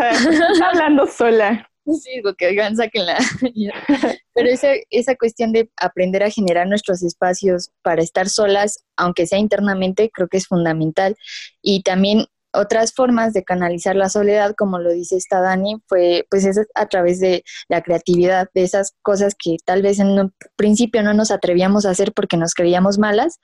[0.66, 1.68] hablando sola.
[1.86, 3.18] Sí, porque oigan, sáquenla.
[4.36, 9.40] Pero esa, esa cuestión de aprender a generar nuestros espacios para estar solas, aunque sea
[9.40, 11.16] internamente, creo que es fundamental.
[11.62, 16.46] Y también otras formas de canalizar la soledad, como lo dice esta Dani, fue pues
[16.46, 21.04] es a través de la creatividad, de esas cosas que tal vez en un principio
[21.04, 23.40] no nos atrevíamos a hacer porque nos creíamos malas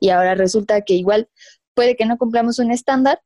[0.00, 1.28] y ahora resulta que igual
[1.74, 3.20] puede que no cumplamos un estándar,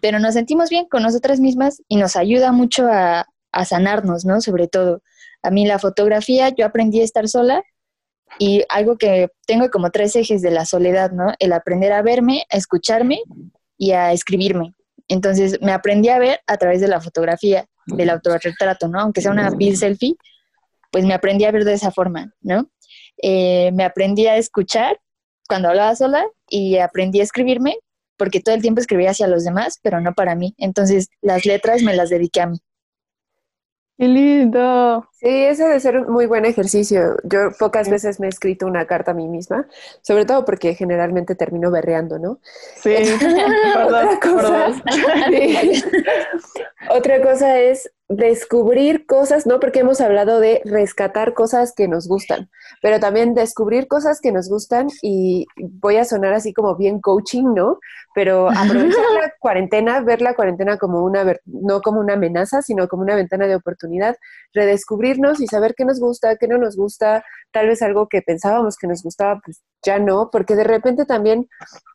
[0.00, 4.40] pero nos sentimos bien con nosotras mismas y nos ayuda mucho a, a sanarnos, ¿no?
[4.40, 5.02] Sobre todo
[5.42, 7.62] A mí la fotografía, yo aprendí a estar sola
[8.38, 11.32] y algo que tengo como tres ejes de la soledad, ¿no?
[11.38, 13.20] El aprender a verme, a escucharme
[13.82, 14.76] y a escribirme.
[15.08, 19.00] Entonces me aprendí a ver a través de la fotografía, del autorretrato, ¿no?
[19.00, 20.14] Aunque sea una bill selfie,
[20.92, 22.70] pues me aprendí a ver de esa forma, ¿no?
[23.20, 25.00] Eh, me aprendí a escuchar
[25.48, 27.76] cuando hablaba sola y aprendí a escribirme
[28.16, 30.54] porque todo el tiempo escribía hacia los demás, pero no para mí.
[30.58, 32.58] Entonces las letras me las dediqué a mí.
[33.98, 35.06] ¡Qué lindo!
[35.12, 37.16] Sí, ese debe ser un muy buen ejercicio.
[37.24, 39.68] Yo pocas veces me he escrito una carta a mí misma,
[40.00, 42.40] sobre todo porque generalmente termino berreando, ¿no?
[42.74, 42.94] Sí,
[43.84, 44.72] otra, cosa,
[46.90, 49.58] otra cosa es descubrir cosas, ¿no?
[49.58, 52.50] Porque hemos hablado de rescatar cosas que nos gustan,
[52.82, 57.54] pero también descubrir cosas que nos gustan y voy a sonar así como bien coaching,
[57.54, 57.78] ¿no?
[58.14, 63.02] Pero aprovechar la cuarentena, ver la cuarentena como una, no como una amenaza, sino como
[63.02, 64.16] una ventana de oportunidad,
[64.52, 68.76] redescubrirnos y saber qué nos gusta, qué no nos gusta, tal vez algo que pensábamos
[68.76, 71.48] que nos gustaba, pues ya no, porque de repente también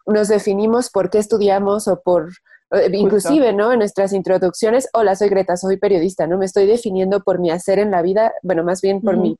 [0.06, 2.30] nos definimos por qué estudiamos o por
[2.92, 3.72] inclusive, ¿no?
[3.72, 6.38] En nuestras introducciones, hola, soy Greta, soy periodista, ¿no?
[6.38, 9.36] Me estoy definiendo por mi hacer en la vida, bueno, más bien por mi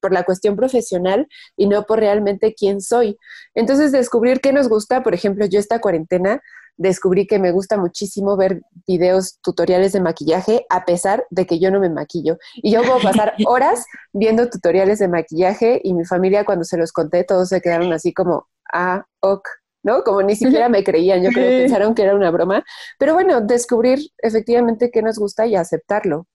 [0.00, 3.16] por la cuestión profesional y no por realmente quién soy.
[3.54, 6.40] Entonces, descubrir qué nos gusta, por ejemplo, yo esta cuarentena
[6.76, 11.70] descubrí que me gusta muchísimo ver videos tutoriales de maquillaje a pesar de que yo
[11.70, 12.38] no me maquillo.
[12.54, 16.92] Y yo puedo pasar horas viendo tutoriales de maquillaje y mi familia cuando se los
[16.92, 19.46] conté todos se quedaron así como, ah, ok,
[19.82, 20.02] ¿no?
[20.02, 22.64] Como ni siquiera me creían, yo creo que pensaron que era una broma.
[22.98, 26.26] Pero bueno, descubrir efectivamente qué nos gusta y aceptarlo.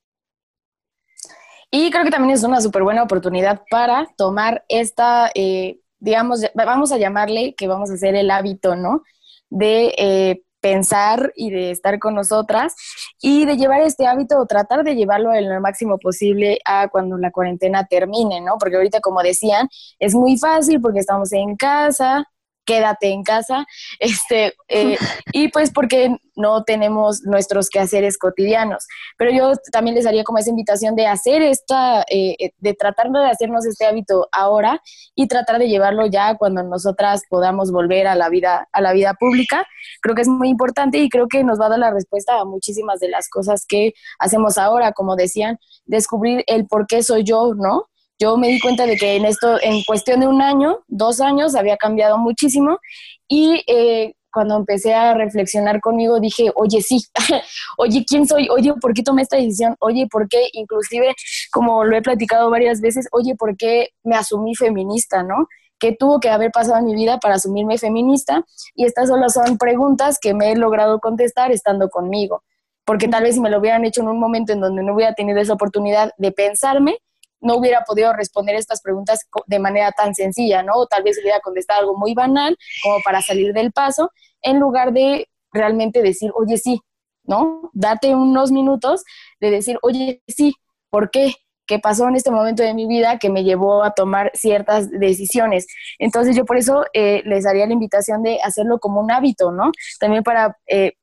[1.71, 6.91] Y creo que también es una súper buena oportunidad para tomar esta, eh, digamos, vamos
[6.91, 9.03] a llamarle que vamos a hacer el hábito, ¿no?
[9.49, 12.75] De eh, pensar y de estar con nosotras
[13.21, 17.17] y de llevar este hábito o tratar de llevarlo en lo máximo posible a cuando
[17.17, 18.57] la cuarentena termine, ¿no?
[18.59, 19.67] Porque ahorita, como decían,
[19.99, 22.25] es muy fácil porque estamos en casa,
[22.65, 23.65] quédate en casa,
[23.99, 24.97] este, eh,
[25.33, 28.85] y pues porque no tenemos nuestros quehaceres cotidianos.
[29.17, 33.09] Pero yo también les haría como esa invitación de hacer esta, eh, eh, de tratar
[33.09, 34.81] de hacernos este hábito ahora
[35.15, 39.13] y tratar de llevarlo ya cuando nosotras podamos volver a la vida, a la vida
[39.13, 39.65] pública.
[40.01, 42.45] Creo que es muy importante y creo que nos va a dar la respuesta a
[42.45, 47.53] muchísimas de las cosas que hacemos ahora, como decían, descubrir el por qué soy yo,
[47.55, 47.85] ¿no?
[48.19, 51.55] Yo me di cuenta de que en esto, en cuestión de un año, dos años,
[51.55, 52.79] había cambiado muchísimo
[53.27, 57.01] y eh, cuando empecé a reflexionar conmigo dije, oye, sí,
[57.77, 58.49] oye, ¿quién soy?
[58.49, 59.75] Oye, ¿por qué tomé esta decisión?
[59.79, 60.49] Oye, ¿por qué?
[60.51, 61.13] Inclusive,
[61.51, 65.47] como lo he platicado varias veces, oye, ¿por qué me asumí feminista, no?
[65.79, 68.43] ¿Qué tuvo que haber pasado en mi vida para asumirme feminista?
[68.75, 72.43] Y estas solo son preguntas que me he logrado contestar estando conmigo.
[72.85, 75.39] Porque tal vez me lo hubieran hecho en un momento en donde no hubiera tenido
[75.39, 76.97] esa oportunidad de pensarme,
[77.45, 80.73] no hubiera podido responder estas preguntas de manera tan sencilla, ¿no?
[80.75, 84.93] O tal vez hubiera contestado algo muy banal como para salir del paso, en lugar
[84.93, 86.81] de realmente decir, oye, sí,
[87.23, 87.69] ¿no?
[87.73, 89.03] Date unos minutos
[89.39, 90.55] de decir, oye, sí,
[90.89, 91.35] ¿por qué?
[91.67, 95.67] ¿Qué pasó en este momento de mi vida que me llevó a tomar ciertas decisiones?
[95.99, 99.71] Entonces yo por eso eh, les daría la invitación de hacerlo como un hábito, ¿no?
[99.99, 100.93] También para eh,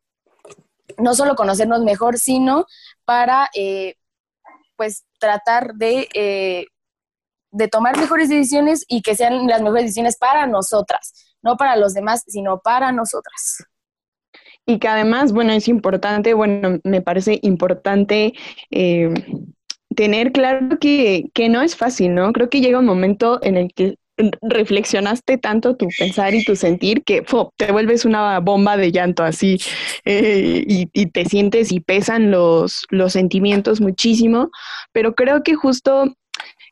[0.98, 2.66] no solo conocernos mejor, sino
[3.05, 3.94] para eh,
[4.76, 6.66] pues tratar de, eh,
[7.50, 11.94] de tomar mejores decisiones y que sean las mejores decisiones para nosotras, no para los
[11.94, 13.64] demás, sino para nosotras.
[14.64, 18.32] Y que además, bueno, es importante, bueno, me parece importante
[18.70, 19.12] eh,
[19.94, 22.32] tener claro que, que, no es fácil, ¿no?
[22.32, 23.96] Creo que llega un momento en el que
[24.42, 27.25] reflexionaste tanto tu pensar y tu sentir que
[27.57, 29.59] te vuelves una bomba de llanto así
[30.05, 34.51] eh, y, te sientes y pesan los, los sentimientos muchísimo,
[34.92, 36.14] pero creo que justo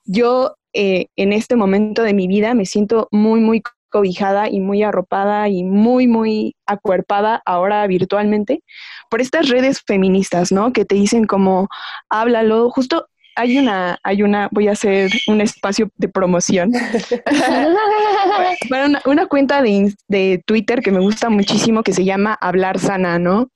[0.04, 4.82] yo eh, en este momento de mi vida me siento muy, muy cobijada y muy
[4.82, 8.62] arropada y muy, muy acuerpada ahora virtualmente
[9.10, 10.72] por estas redes feministas, ¿no?
[10.72, 11.68] Que te dicen como,
[12.08, 13.08] háblalo, justo
[13.40, 16.72] hay una, hay una, voy a hacer un espacio de promoción.
[18.70, 23.18] una, una, cuenta de, de Twitter que me gusta muchísimo que se llama Hablar Sana,
[23.18, 23.50] ¿no?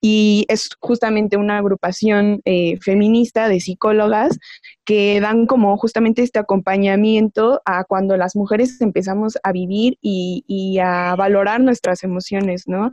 [0.00, 4.38] Y es justamente una agrupación eh, feminista de psicólogas
[4.84, 10.78] que dan como justamente este acompañamiento a cuando las mujeres empezamos a vivir y, y,
[10.78, 12.92] a valorar nuestras emociones, ¿no?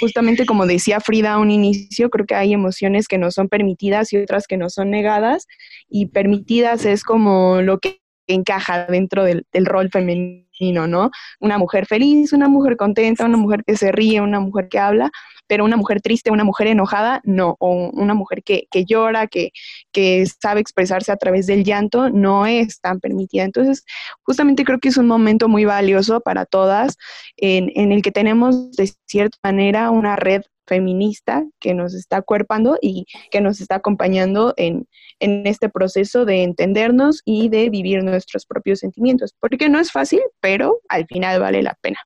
[0.00, 4.12] Justamente como decía Frida a un inicio, creo que hay emociones que no son permitidas
[4.12, 5.46] y otras que no son negadas
[5.88, 11.10] y permitidas es como lo que encaja dentro del, rol femenino, ¿no?
[11.40, 15.10] Una mujer feliz, una mujer contenta, una mujer que se ríe, una mujer que habla,
[15.46, 19.50] pero una mujer triste, una mujer enojada, no, o una mujer que, que llora, que,
[19.92, 23.44] que sabe expresarse a través del llanto, no es tan permitida.
[23.44, 23.84] Entonces,
[24.22, 26.96] justamente creo que es un momento muy valioso para todas
[27.36, 32.78] en, en el que tenemos de cierta manera una red feminista que nos está cuerpando
[32.80, 34.86] y que nos está acompañando en,
[35.20, 40.20] en, este proceso de entendernos y de vivir nuestros propios sentimientos, porque no es fácil,
[40.40, 41.98] pero al final vale la pena.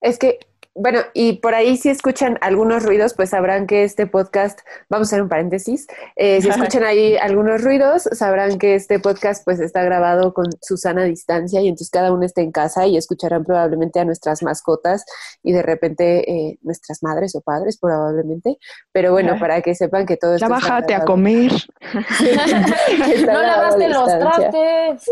[0.00, 0.38] Es que
[0.78, 5.10] bueno, y por ahí si escuchan algunos ruidos, pues sabrán que este podcast, vamos a
[5.10, 9.82] hacer un paréntesis, eh, si escuchan ahí algunos ruidos, sabrán que este podcast pues está
[9.82, 13.98] grabado con Susana a distancia y entonces cada uno está en casa y escucharán probablemente
[13.98, 15.04] a nuestras mascotas
[15.42, 18.56] y de repente eh, nuestras madres o padres probablemente,
[18.92, 20.46] pero bueno, para que sepan que todo esto...
[20.46, 21.50] Ya bájate a comer.
[23.26, 25.10] no lavaste los trastes.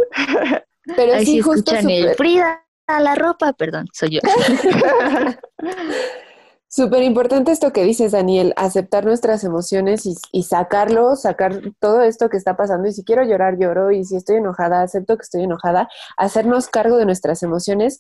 [0.95, 4.21] Pero Ahí sí, justo escuchan el Frida la ropa, perdón, soy yo.
[6.69, 12.37] Súper importante esto que dices, Daniel, aceptar nuestras emociones y, sacarlo, sacar todo esto que
[12.37, 12.89] está pasando.
[12.89, 13.93] Y si quiero llorar, lloro.
[13.93, 15.89] Y si estoy enojada, acepto que estoy enojada.
[16.19, 17.99] Hacernos cargo de nuestras emociones.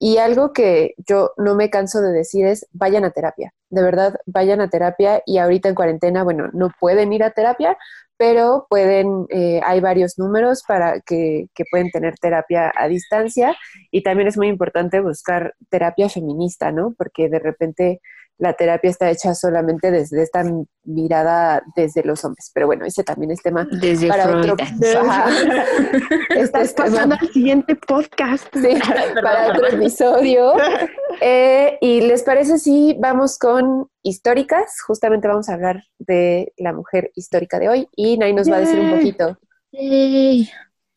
[0.00, 3.52] Y algo que yo no me canso de decir es, vayan a terapia.
[3.70, 5.22] De verdad, vayan a terapia.
[5.24, 7.78] Y ahorita en cuarentena, bueno, no pueden ir a terapia,
[8.18, 13.56] pero pueden, eh, hay varios números para que, que, pueden tener terapia a distancia
[13.92, 16.94] y también es muy importante buscar terapia feminista, ¿no?
[16.98, 18.00] Porque de repente
[18.38, 20.44] la terapia está hecha solamente desde esta
[20.84, 22.50] mirada desde los hombres.
[22.54, 24.56] Pero bueno, ese también es tema desde para otro.
[26.28, 28.46] Este Estás pasando al siguiente podcast.
[28.54, 28.78] Sí,
[29.22, 30.54] para otro episodio.
[31.20, 34.80] Eh, y les parece si vamos con históricas.
[34.86, 38.60] Justamente vamos a hablar de la mujer histórica de hoy y Nay nos va a
[38.60, 39.36] decir un poquito.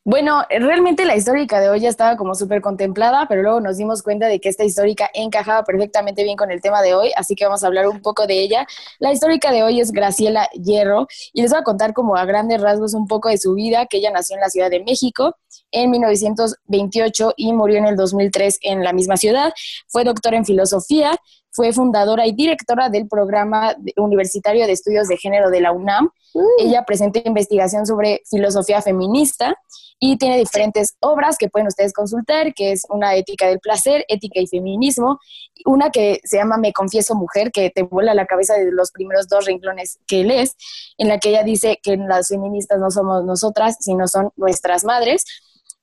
[0.03, 4.01] Bueno, realmente la histórica de hoy ya estaba como súper contemplada, pero luego nos dimos
[4.01, 7.45] cuenta de que esta histórica encajaba perfectamente bien con el tema de hoy, así que
[7.45, 8.65] vamos a hablar un poco de ella.
[8.97, 12.59] La histórica de hoy es Graciela Hierro y les voy a contar como a grandes
[12.59, 15.35] rasgos un poco de su vida, que ella nació en la Ciudad de México
[15.69, 19.53] en 1928 y murió en el 2003 en la misma ciudad.
[19.87, 21.15] Fue doctora en filosofía,
[21.51, 26.09] fue fundadora y directora del programa universitario de estudios de género de la UNAM.
[26.33, 26.39] Mm.
[26.59, 29.55] Ella presenta investigación sobre filosofía feminista
[30.03, 34.39] y tiene diferentes obras que pueden ustedes consultar, que es una ética del placer, ética
[34.39, 35.19] y feminismo,
[35.65, 39.27] una que se llama Me confieso mujer, que te vuela la cabeza de los primeros
[39.27, 40.55] dos renglones que lees,
[40.97, 45.23] en la que ella dice que las feministas no somos nosotras, sino son nuestras madres.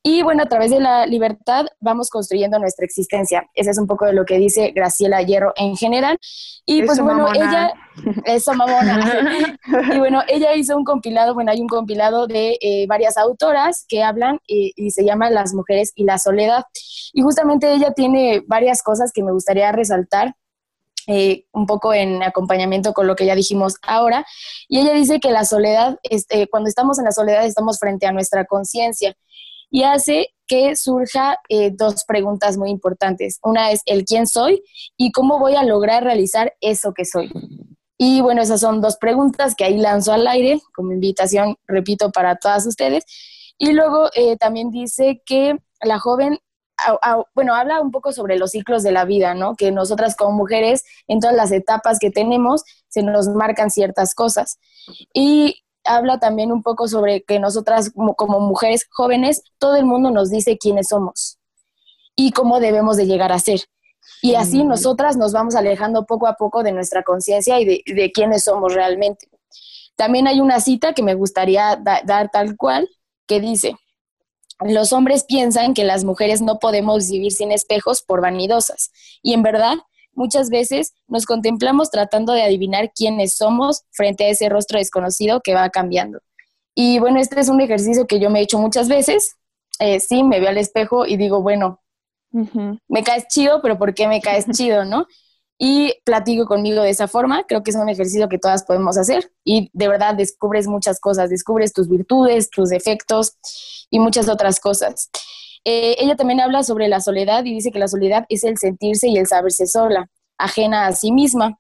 [0.03, 3.49] Y bueno, a través de la libertad vamos construyendo nuestra existencia.
[3.55, 6.19] Ese es un poco de lo que dice Graciela Hierro en general.
[6.65, 7.73] Y pues bueno, ella,
[8.25, 9.59] eso mamona.
[9.95, 14.03] y bueno, ella hizo un compilado, bueno, hay un compilado de eh, varias autoras que
[14.03, 16.65] hablan eh, y se llama Las mujeres y la soledad.
[17.13, 20.35] Y justamente ella tiene varias cosas que me gustaría resaltar.
[21.11, 24.27] Eh, un poco en acompañamiento con lo que ya dijimos ahora.
[24.69, 28.13] Y ella dice que la soledad, este, cuando estamos en la soledad, estamos frente a
[28.13, 29.17] nuestra conciencia
[29.71, 33.39] y hace que surja eh, dos preguntas muy importantes.
[33.43, 34.63] Una es el quién soy
[34.97, 37.31] y cómo voy a lograr realizar eso que soy.
[37.99, 42.37] Y bueno, esas son dos preguntas que ahí lanzo al aire como invitación, repito, para
[42.37, 43.05] todas ustedes.
[43.59, 46.39] Y luego eh, también dice que la joven,
[47.35, 49.57] bueno, habla un poco sobre los ciclos de la vida, ¿no?
[49.57, 54.59] Que nosotras como mujeres, en todas las etapas que tenemos, se nos marcan ciertas cosas.
[55.13, 60.31] Y habla también un poco sobre que nosotras como, mujeres jóvenes, todo el mundo nos
[60.31, 61.39] dice quiénes somos
[62.17, 63.61] y cómo debemos de llegar a ser.
[64.23, 68.45] Y así nosotras nos vamos alejando poco a poco de nuestra conciencia y de, quiénes
[68.45, 69.29] somos realmente.
[69.97, 72.89] También hay una cita que me gustaría dar tal cual,
[73.27, 73.77] que dice,
[74.61, 78.91] los hombres piensan que las mujeres no podemos vivir sin espejos por vanidosas.
[79.23, 79.79] Y en verdad,
[80.19, 85.55] muchas veces nos contemplamos tratando de adivinar quiénes somos frente a ese rostro desconocido que
[85.55, 86.19] va cambiando.
[86.75, 89.37] Y bueno, este es un ejercicio que yo me he hecho muchas veces.
[89.79, 91.81] Eh, sí, me veo al espejo y digo, bueno,
[92.89, 95.07] me caes chido, pero ¿por qué me caes chido, no?
[95.57, 97.45] Y platico conmigo de esa forma.
[97.45, 101.31] Creo que es un ejercicio que todas podemos hacer y de verdad descubres muchas cosas,
[101.31, 103.37] descubres tus virtudes, tus defectos
[103.89, 105.11] y muchas otras cosas.
[105.65, 109.09] Eh, ella también habla sobre la soledad y dice que la soledad es el sentirse
[109.09, 111.59] y el saberse sola, ajena a sí misma.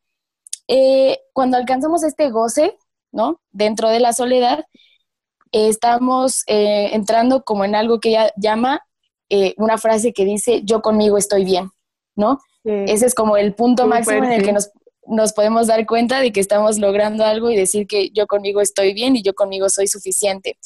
[0.66, 2.76] Eh, cuando alcanzamos este goce,
[3.12, 3.40] ¿no?
[3.50, 4.64] Dentro de la soledad,
[5.52, 8.82] estamos eh, entrando como en algo que ella llama
[9.59, 11.68] una frase que dice, yo conmigo estoy bien,
[12.16, 12.38] ¿no?
[12.64, 14.70] Ese es como el punto máximo en el que nos,
[15.09, 18.94] nos podemos dar cuenta de que estamos logrando algo y decir que yo conmigo estoy
[18.94, 20.57] bien y yo conmigo soy suficiente.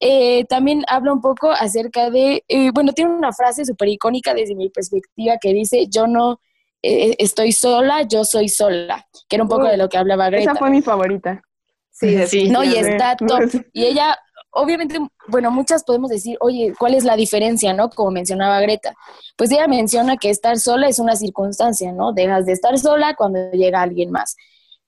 [0.00, 4.54] Eh, también habla un poco acerca de, eh, bueno, tiene una frase súper icónica desde
[4.54, 6.40] mi perspectiva que dice, yo no
[6.82, 10.50] eh, estoy sola, yo soy sola, que era un poco de lo que hablaba Greta.
[10.50, 11.42] Esa fue mi favorita.
[11.90, 12.48] Sí, Sí.
[12.50, 13.40] No, y está top.
[13.72, 14.18] Y ella,
[14.50, 17.88] obviamente, bueno, muchas podemos decir, oye, ¿cuál es la diferencia, no?
[17.88, 18.94] Como mencionaba Greta.
[19.36, 22.12] Pues ella menciona que estar sola es una circunstancia, ¿no?
[22.12, 24.36] Dejas de estar sola cuando llega alguien más.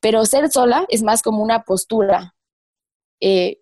[0.00, 2.34] Pero ser sola es más como una postura,
[3.20, 3.60] eh,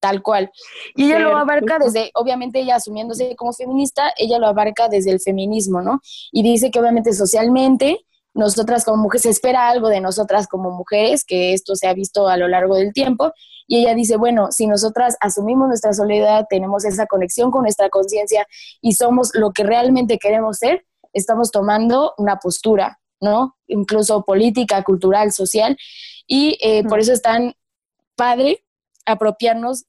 [0.00, 0.50] tal cual.
[0.94, 5.20] Y ella lo abarca desde, obviamente ella asumiéndose como feminista, ella lo abarca desde el
[5.20, 6.00] feminismo, ¿no?
[6.32, 11.24] Y dice que obviamente socialmente nosotras como mujeres, se espera algo de nosotras como mujeres,
[11.24, 13.32] que esto se ha visto a lo largo del tiempo,
[13.66, 18.46] y ella dice, bueno, si nosotras asumimos nuestra soledad, tenemos esa conexión con nuestra conciencia
[18.80, 23.56] y somos lo que realmente queremos ser, estamos tomando una postura, ¿no?
[23.66, 25.76] Incluso política, cultural, social,
[26.26, 27.54] y eh, por eso es tan
[28.14, 28.64] padre
[29.08, 29.86] apropiarnos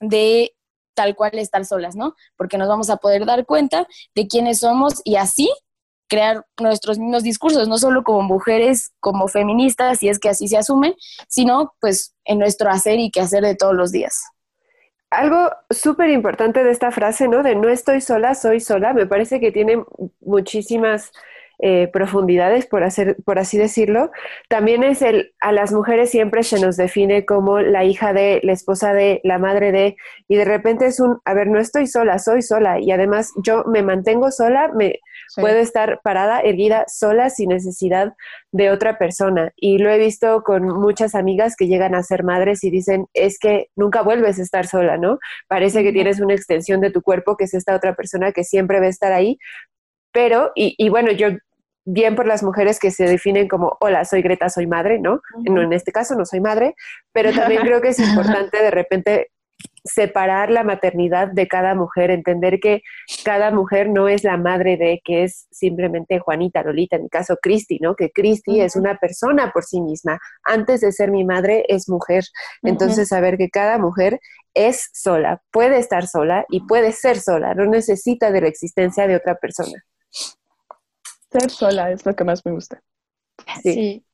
[0.00, 0.54] de
[0.94, 2.14] tal cual estar solas, ¿no?
[2.36, 5.50] Porque nos vamos a poder dar cuenta de quiénes somos y así
[6.08, 10.56] crear nuestros mismos discursos, no solo como mujeres, como feministas, si es que así se
[10.56, 10.94] asumen,
[11.28, 14.22] sino pues en nuestro hacer y quehacer de todos los días.
[15.10, 17.42] Algo súper importante de esta frase, ¿no?
[17.42, 19.82] De no estoy sola, soy sola, me parece que tiene
[20.20, 21.12] muchísimas
[21.58, 24.10] eh, profundidades, por, hacer, por así decirlo.
[24.48, 28.52] También es el, a las mujeres siempre se nos define como la hija de, la
[28.52, 29.96] esposa de, la madre de,
[30.28, 33.64] y de repente es un, a ver, no estoy sola, soy sola, y además yo
[33.64, 35.40] me mantengo sola, me Sí.
[35.40, 38.14] puedo estar parada, erguida, sola, sin necesidad
[38.52, 39.52] de otra persona.
[39.56, 43.38] Y lo he visto con muchas amigas que llegan a ser madres y dicen, es
[43.38, 45.18] que nunca vuelves a estar sola, ¿no?
[45.48, 48.80] Parece que tienes una extensión de tu cuerpo, que es esta otra persona que siempre
[48.80, 49.38] va a estar ahí,
[50.14, 51.28] pero, y, y bueno, yo
[51.84, 55.20] bien por las mujeres que se definen como, hola, soy Greta, soy madre, ¿no?
[55.42, 56.74] No, en este caso no soy madre,
[57.12, 59.30] pero también creo que es importante de repente
[59.82, 62.82] separar la maternidad de cada mujer, entender que
[63.24, 67.36] cada mujer no es la madre de que es simplemente Juanita, Lolita, en mi caso
[67.40, 67.94] Cristi, ¿no?
[67.94, 70.20] Que Cristi es una persona por sí misma.
[70.44, 72.24] Antes de ser mi madre es mujer.
[72.62, 74.20] Entonces, saber que cada mujer
[74.54, 79.16] es sola, puede estar sola y puede ser sola, no necesita de la existencia de
[79.16, 79.82] otra persona.
[81.34, 82.80] Ser sola es lo que más me gusta.
[83.62, 84.04] Sí.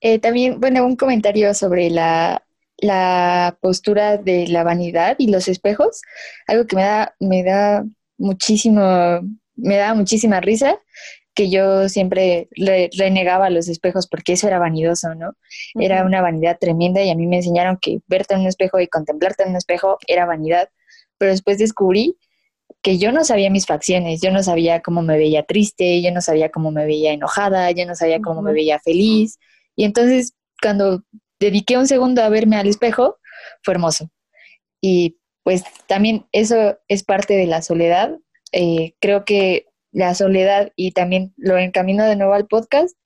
[0.00, 2.44] Eh, también, bueno, un comentario sobre la,
[2.78, 6.00] la postura de la vanidad y los espejos,
[6.46, 7.84] algo que me da, me da
[8.16, 8.80] muchísimo,
[9.56, 10.78] me da muchísima risa,
[11.34, 15.32] que yo siempre re- renegaba a los espejos porque eso era vanidoso, ¿no?
[15.74, 18.88] Era una vanidad tremenda y a mí me enseñaron que verte en un espejo y
[18.88, 20.68] contemplarte en un espejo era vanidad,
[21.18, 22.16] pero después descubrí
[22.82, 26.20] que yo no sabía mis facciones, yo no sabía cómo me veía triste, yo no
[26.20, 29.38] sabía cómo me veía enojada, yo no sabía cómo me veía feliz.
[29.76, 31.02] Y entonces cuando
[31.38, 33.18] dediqué un segundo a verme al espejo,
[33.62, 34.10] fue hermoso.
[34.80, 38.16] Y pues también eso es parte de la soledad.
[38.52, 42.96] Eh, creo que la soledad y también lo encamino de nuevo al podcast,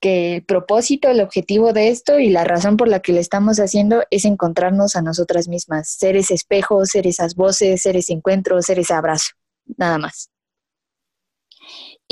[0.00, 3.58] que el propósito, el objetivo de esto y la razón por la que lo estamos
[3.58, 8.60] haciendo es encontrarnos a nosotras mismas, ser ese espejo, ser esas voces, ser ese encuentro,
[8.62, 9.30] ser ese abrazo,
[9.76, 10.30] nada más.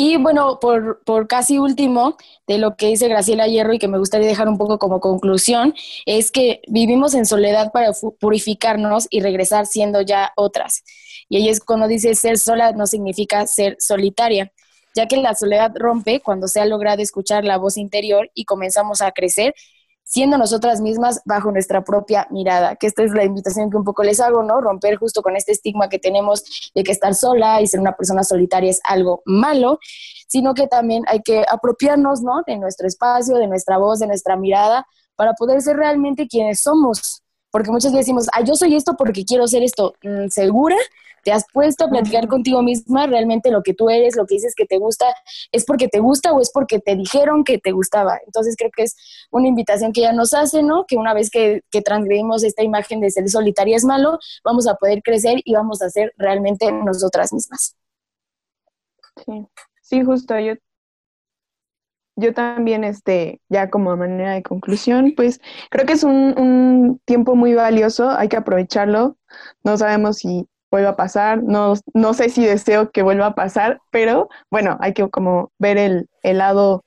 [0.01, 2.17] Y bueno, por, por casi último,
[2.47, 5.75] de lo que dice Graciela Hierro y que me gustaría dejar un poco como conclusión,
[6.07, 10.85] es que vivimos en soledad para purificarnos y regresar siendo ya otras.
[11.29, 14.53] Y ahí es cuando dice ser sola no significa ser solitaria,
[14.99, 19.01] ya que la soledad rompe cuando se ha logrado escuchar la voz interior y comenzamos
[19.01, 19.55] a crecer
[20.03, 24.03] siendo nosotras mismas bajo nuestra propia mirada, que esta es la invitación que un poco
[24.03, 24.61] les hago, ¿no?
[24.61, 26.43] Romper justo con este estigma que tenemos
[26.75, 29.79] de que estar sola y ser una persona solitaria es algo malo,
[30.27, 32.43] sino que también hay que apropiarnos, ¿no?
[32.45, 34.85] De nuestro espacio, de nuestra voz, de nuestra mirada,
[35.15, 37.23] para poder ser realmente quienes somos.
[37.53, 39.95] Porque muchas veces decimos, ah, yo soy esto porque quiero ser esto.
[40.03, 40.77] Mm, ¿Segura?
[41.29, 44.55] ¿Te has puesto a platicar contigo misma realmente lo que tú eres, lo que dices
[44.57, 45.05] que te gusta?
[45.53, 48.19] ¿Es porque te gusta o es porque te dijeron que te gustaba?
[48.25, 48.97] Entonces creo que es
[49.31, 50.87] una invitación que ella nos hace, ¿no?
[50.89, 54.77] Que una vez que, que transgredimos esta imagen de ser solitaria es malo, vamos a
[54.77, 57.77] poder crecer y vamos a ser realmente nosotras mismas.
[59.27, 59.47] Sí,
[59.83, 60.39] sí, justo.
[60.39, 60.55] Yo,
[62.17, 67.37] yo también, este, ya como manera de conclusión, pues creo que es un, un tiempo
[67.37, 69.19] muy valioso, hay que aprovecharlo.
[69.63, 73.81] No sabemos si vuelva a pasar, no, no sé si deseo que vuelva a pasar,
[73.91, 76.85] pero bueno, hay que como ver el, el lado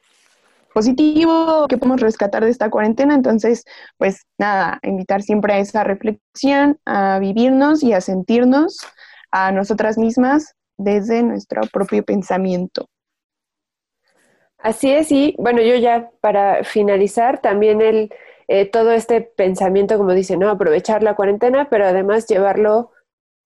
[0.74, 3.16] positivo que podemos rescatar de esta cuarentena.
[3.16, 3.66] Entonces,
[3.98, 8.78] pues nada, invitar siempre a esa reflexión, a vivirnos y a sentirnos
[9.32, 12.88] a nosotras mismas desde nuestro propio pensamiento.
[14.58, 18.14] Así es, y bueno, yo ya para finalizar, también el,
[18.48, 20.50] eh, todo este pensamiento, como dice, ¿no?
[20.50, 22.92] Aprovechar la cuarentena, pero además llevarlo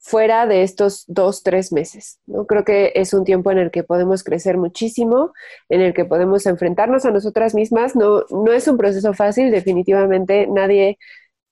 [0.06, 2.20] fuera de estos dos, tres meses.
[2.28, 2.46] ¿no?
[2.46, 5.34] Creo que es un tiempo en el que podemos crecer muchísimo,
[5.68, 7.96] en el que podemos enfrentarnos a nosotras mismas.
[7.96, 11.00] No, no es un proceso fácil, definitivamente nadie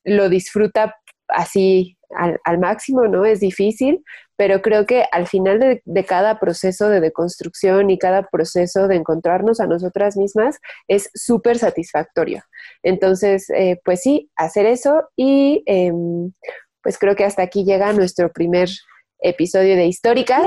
[0.04, 0.96] lo disfruta
[1.28, 3.26] así al, máximo, ¿no?
[3.26, 4.04] Es difícil,
[4.36, 9.60] pero creo que al final de, cada proceso de deconstrucción y cada proceso de encontrarnos
[9.60, 12.44] a nosotras mismas es súper satisfactorio.
[12.84, 16.34] Entonces, eh, pues sí, hacer eso y em,
[16.84, 18.70] pues creo que hasta aquí llega nuestro primer
[19.20, 20.44] episodio de Históricas.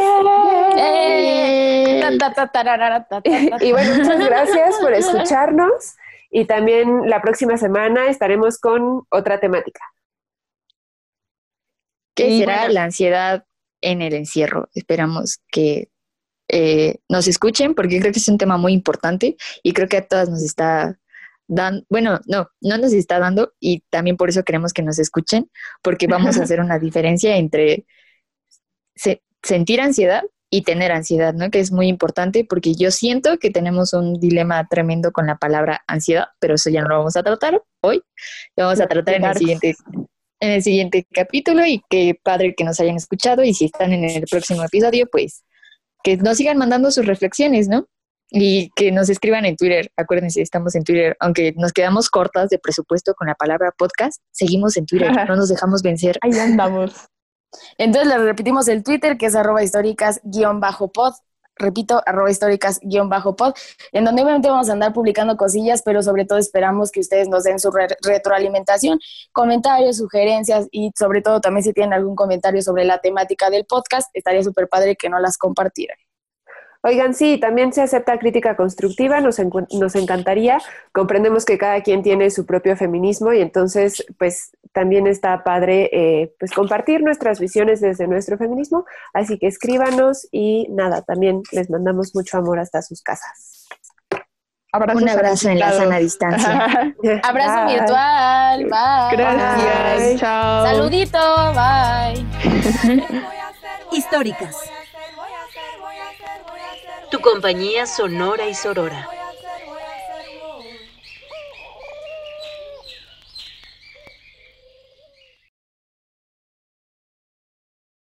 [3.60, 5.96] y bueno, muchas gracias por escucharnos
[6.30, 9.80] y también la próxima semana estaremos con otra temática.
[12.14, 13.44] ¿Qué será la ansiedad
[13.80, 14.68] en el encierro?
[14.74, 15.88] Esperamos que
[16.48, 20.06] eh, nos escuchen porque creo que es un tema muy importante y creo que a
[20.06, 20.98] todas nos está
[21.48, 25.50] dando, bueno, no, no nos está dando y también por eso queremos que nos escuchen
[25.82, 27.86] porque vamos a hacer una diferencia entre
[29.42, 31.50] sentir ansiedad y tener ansiedad, ¿no?
[31.50, 35.82] Que es muy importante porque yo siento que tenemos un dilema tremendo con la palabra
[35.86, 38.02] ansiedad, pero eso ya no lo vamos a tratar hoy,
[38.56, 39.74] lo vamos a tratar en el siguiente
[40.38, 44.04] en el siguiente capítulo y qué padre que nos hayan escuchado y si están en
[44.04, 45.44] el próximo episodio, pues
[46.04, 47.88] que nos sigan mandando sus reflexiones, ¿no?
[48.30, 49.90] Y que nos escriban en Twitter.
[49.96, 51.16] Acuérdense, estamos en Twitter.
[51.20, 55.12] Aunque nos quedamos cortas de presupuesto con la palabra podcast, seguimos en Twitter.
[55.28, 56.18] No nos dejamos vencer.
[56.22, 56.92] Ahí andamos.
[57.78, 61.14] Entonces le repetimos el Twitter, que es arroba históricas-pod
[61.56, 63.54] repito, arroba históricas-pod,
[63.92, 67.44] en donde obviamente vamos a andar publicando cosillas, pero sobre todo esperamos que ustedes nos
[67.44, 68.98] den su retroalimentación,
[69.32, 74.08] comentarios, sugerencias y sobre todo también si tienen algún comentario sobre la temática del podcast,
[74.12, 75.96] estaría súper padre que no las compartieran.
[76.86, 79.40] Oigan, sí, también se acepta crítica constructiva, nos,
[79.72, 80.58] nos encantaría.
[80.92, 86.32] Comprendemos que cada quien tiene su propio feminismo y entonces, pues, también está padre, eh,
[86.38, 88.84] pues, compartir nuestras visiones desde nuestro feminismo.
[89.12, 93.66] Así que escríbanos y nada, también les mandamos mucho amor hasta sus casas.
[94.72, 96.94] Un abrazo en la sana distancia.
[97.24, 98.64] abrazo virtual.
[98.64, 99.16] Bye.
[99.16, 100.20] Gracias.
[100.20, 100.66] Chao.
[100.66, 101.52] Saludito.
[101.52, 102.24] Bye.
[103.90, 104.75] Históricas
[107.10, 109.15] tu compañía sonora y sorora.